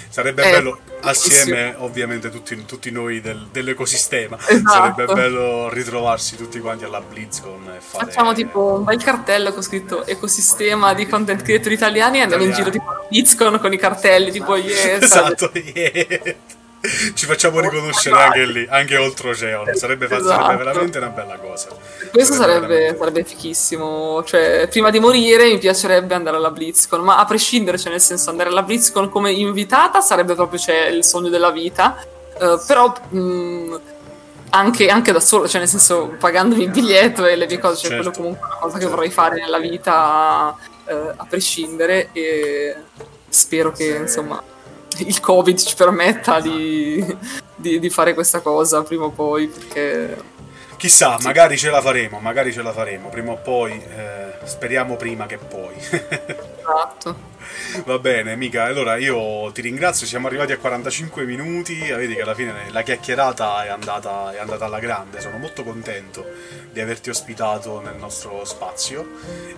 [0.09, 4.37] Sarebbe eh, bello assieme, ovviamente, tutti, tutti noi del, dell'ecosistema.
[4.39, 4.70] Esatto.
[4.70, 8.07] Sarebbe bello ritrovarsi tutti quanti alla BlizzCon e fare...
[8.07, 12.53] Facciamo tipo un bel cartello con scritto ecosistema di content creator italiani e andiamo in
[12.53, 14.99] giro tipo BlizzCon con i cartelli tipo yeah.
[15.01, 16.35] Esatto, yeah.
[17.14, 19.74] Ci facciamo riconoscere anche lì, anche oltreoceano.
[19.74, 20.24] Sarebbe, esatto.
[20.24, 21.68] sarebbe veramente una bella cosa.
[22.11, 24.24] Questo sarebbe, sarebbe, sarebbe, fichissimo.
[24.24, 28.31] Cioè, prima di morire mi piacerebbe andare alla BlizzCon, ma a prescindere, cioè nel senso
[28.31, 32.03] andare alla BlizzCon come invitata sarebbe proprio cioè, il sogno della vita.
[32.39, 33.81] Uh, però mh,
[34.51, 37.91] anche, anche, da solo, cioè nel senso pagandomi il biglietto e le mie cose, cioè
[37.91, 38.11] certo.
[38.11, 38.97] quello comunque è una cosa che certo.
[38.97, 40.57] vorrei fare nella vita
[40.87, 42.74] uh, a prescindere e
[43.28, 44.43] spero che insomma
[44.99, 47.05] il Covid ci permetta di,
[47.55, 49.47] di, di, fare questa cosa prima o poi.
[49.49, 50.16] Perché...
[50.76, 51.26] Chissà, sì.
[51.26, 53.72] magari ce la faremo, magari ce la faremo prima o poi.
[53.72, 55.74] Eh, speriamo prima che poi.
[56.75, 57.29] esatto.
[57.85, 58.64] Va bene, mica.
[58.64, 60.07] Allora io ti ringrazio.
[60.07, 61.79] Siamo arrivati a 45 minuti.
[61.79, 65.21] Vedi che alla fine la chiacchierata è andata, è andata alla grande.
[65.21, 66.25] Sono molto contento
[66.71, 69.07] di averti ospitato nel nostro spazio.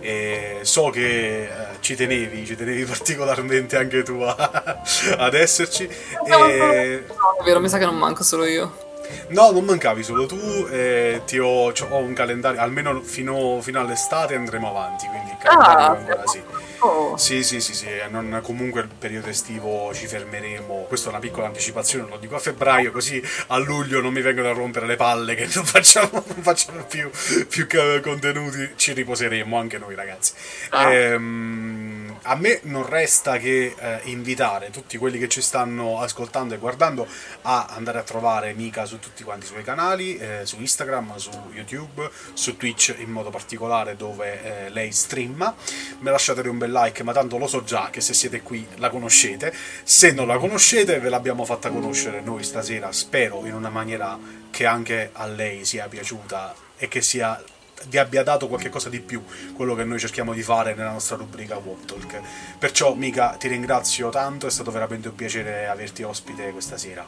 [0.00, 1.50] E so che eh,
[1.80, 4.80] ci tenevi, ci tenevi particolarmente anche tu a,
[5.16, 5.88] ad esserci.
[6.26, 7.04] No, e...
[7.06, 8.90] no, è vero, mi sa che non manco solo io.
[9.28, 10.38] No, non mancavi solo tu,
[10.70, 15.84] eh, ti ho, ho, un calendario, almeno fino, fino, all'estate andremo avanti, quindi il calendario
[15.84, 16.42] ah, ancora sì.
[16.84, 17.16] Oh.
[17.16, 21.46] Sì, sì, sì, sì, non, comunque il periodo estivo ci fermeremo, questa è una piccola
[21.46, 25.36] anticipazione, lo dico a febbraio, così a luglio non mi vengono a rompere le palle
[25.36, 27.08] che non facciamo, non facciamo più,
[27.48, 27.66] più,
[28.02, 30.32] contenuti, ci riposeremo anche noi ragazzi.
[30.70, 30.92] Ah.
[30.92, 31.91] Ehm,
[32.22, 37.06] a me non resta che eh, invitare tutti quelli che ci stanno ascoltando e guardando
[37.42, 41.30] a andare a trovare Mika su tutti quanti i suoi canali, eh, su Instagram, su
[41.52, 45.54] YouTube, su Twitch in modo particolare dove eh, lei streama.
[46.00, 48.90] Me lasciate un bel like, ma tanto lo so già che se siete qui la
[48.90, 49.52] conoscete.
[49.82, 54.18] Se non la conoscete, ve l'abbiamo fatta conoscere noi stasera, spero in una maniera
[54.50, 57.42] che anche a lei sia piaciuta e che sia
[57.88, 59.22] vi abbia dato qualche cosa di più
[59.54, 62.20] quello che noi cerchiamo di fare nella nostra rubrica Walk Talk.
[62.58, 67.04] Perciò, Mica, ti ringrazio tanto, è stato veramente un piacere averti ospite questa sera.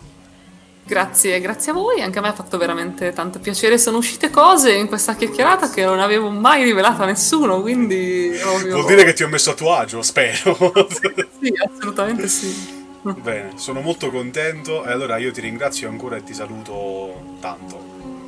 [0.87, 3.79] Grazie, grazie a voi, anche a me ha fatto veramente tanto piacere.
[3.79, 8.39] Sono uscite cose in questa chiacchierata che non avevo mai rivelato a nessuno, quindi...
[8.45, 8.75] Ovvio...
[8.75, 10.55] Vuol dire che ti ho messo a tuo agio, spero.
[11.41, 12.83] sì, assolutamente sì.
[13.01, 17.77] Bene, sono molto contento e allora io ti ringrazio ancora e ti saluto tanto.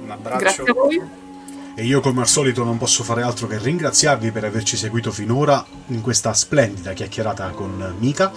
[0.03, 0.39] Un abbraccio.
[0.39, 1.26] Grazie a voi.
[1.79, 5.63] E io come al solito non posso fare altro che ringraziarvi per averci seguito finora
[5.89, 8.33] in questa splendida chiacchierata con Mika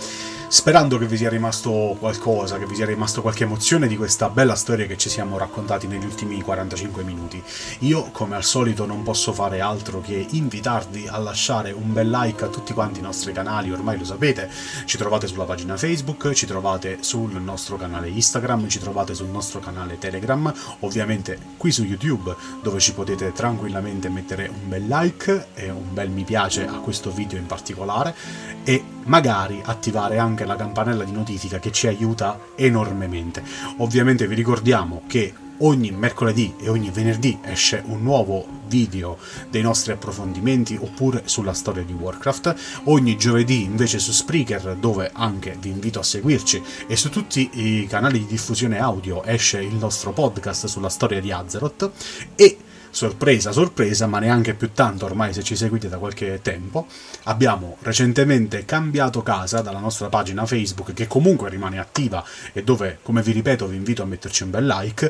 [0.50, 4.56] sperando che vi sia rimasto qualcosa, che vi sia rimasto qualche emozione di questa bella
[4.56, 7.42] storia che ci siamo raccontati negli ultimi 45 minuti.
[7.80, 12.44] Io, come al solito, non posso fare altro che invitarvi a lasciare un bel like
[12.44, 14.50] a tutti quanti i nostri canali, ormai lo sapete,
[14.86, 19.60] ci trovate sulla pagina Facebook, ci trovate sul nostro canale Instagram, ci trovate sul nostro
[19.60, 25.70] canale Telegram, ovviamente qui su YouTube, dove ci potete tranquillamente mettere un bel like e
[25.70, 28.16] un bel mi piace a questo video in particolare
[28.64, 33.44] e magari attivare anche la campanella di notifica che ci aiuta enormemente.
[33.78, 39.18] Ovviamente vi ricordiamo che ogni mercoledì e ogni venerdì esce un nuovo video
[39.50, 45.58] dei nostri approfondimenti oppure sulla storia di Warcraft, ogni giovedì invece su Spreaker dove anche
[45.60, 50.12] vi invito a seguirci e su tutti i canali di diffusione audio esce il nostro
[50.12, 51.92] podcast sulla storia di Azeroth
[52.36, 52.58] e
[52.92, 56.88] sorpresa, sorpresa, ma neanche più tanto ormai se ci seguite da qualche tempo,
[57.24, 62.24] abbiamo recentemente cambiato casa dalla nostra pagina Facebook, che comunque rimane attiva
[62.54, 65.10] e dove, come vi ripeto, vi invito a metterci un bel like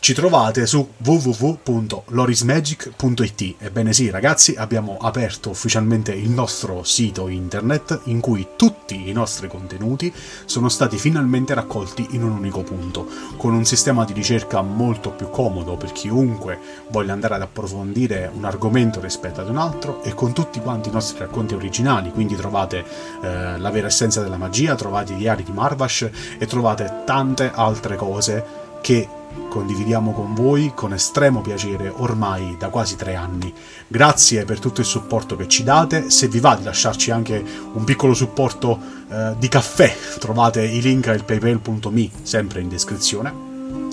[0.00, 3.54] ci trovate su www.lorismagic.it.
[3.58, 9.48] Ebbene sì, ragazzi, abbiamo aperto ufficialmente il nostro sito internet in cui tutti i nostri
[9.48, 15.10] contenuti sono stati finalmente raccolti in un unico punto, con un sistema di ricerca molto
[15.10, 16.58] più comodo per chiunque
[16.90, 20.92] voglia andare ad approfondire un argomento rispetto ad un altro e con tutti quanti i
[20.92, 22.84] nostri racconti originali, quindi trovate
[23.22, 27.96] eh, la vera essenza della magia, trovate i diari di Marvash e trovate tante altre
[27.96, 29.08] cose che
[29.48, 33.52] condividiamo con voi con estremo piacere ormai da quasi tre anni.
[33.86, 37.84] Grazie per tutto il supporto che ci date, se vi va di lasciarci anche un
[37.84, 38.78] piccolo supporto
[39.10, 43.46] eh, di caffè trovate i link al paypal.me sempre in descrizione.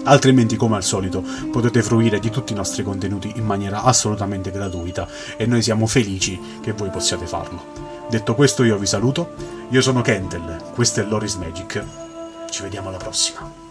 [0.06, 5.08] Altrimenti, come al solito, potete fruire di tutti i nostri contenuti in maniera assolutamente gratuita
[5.36, 7.64] e noi siamo felici che voi possiate farlo.
[8.10, 9.34] Detto questo, io vi saluto.
[9.70, 11.84] Io sono Kendall, questo è Loris Magic.
[12.50, 13.65] Ci vediamo alla prossima.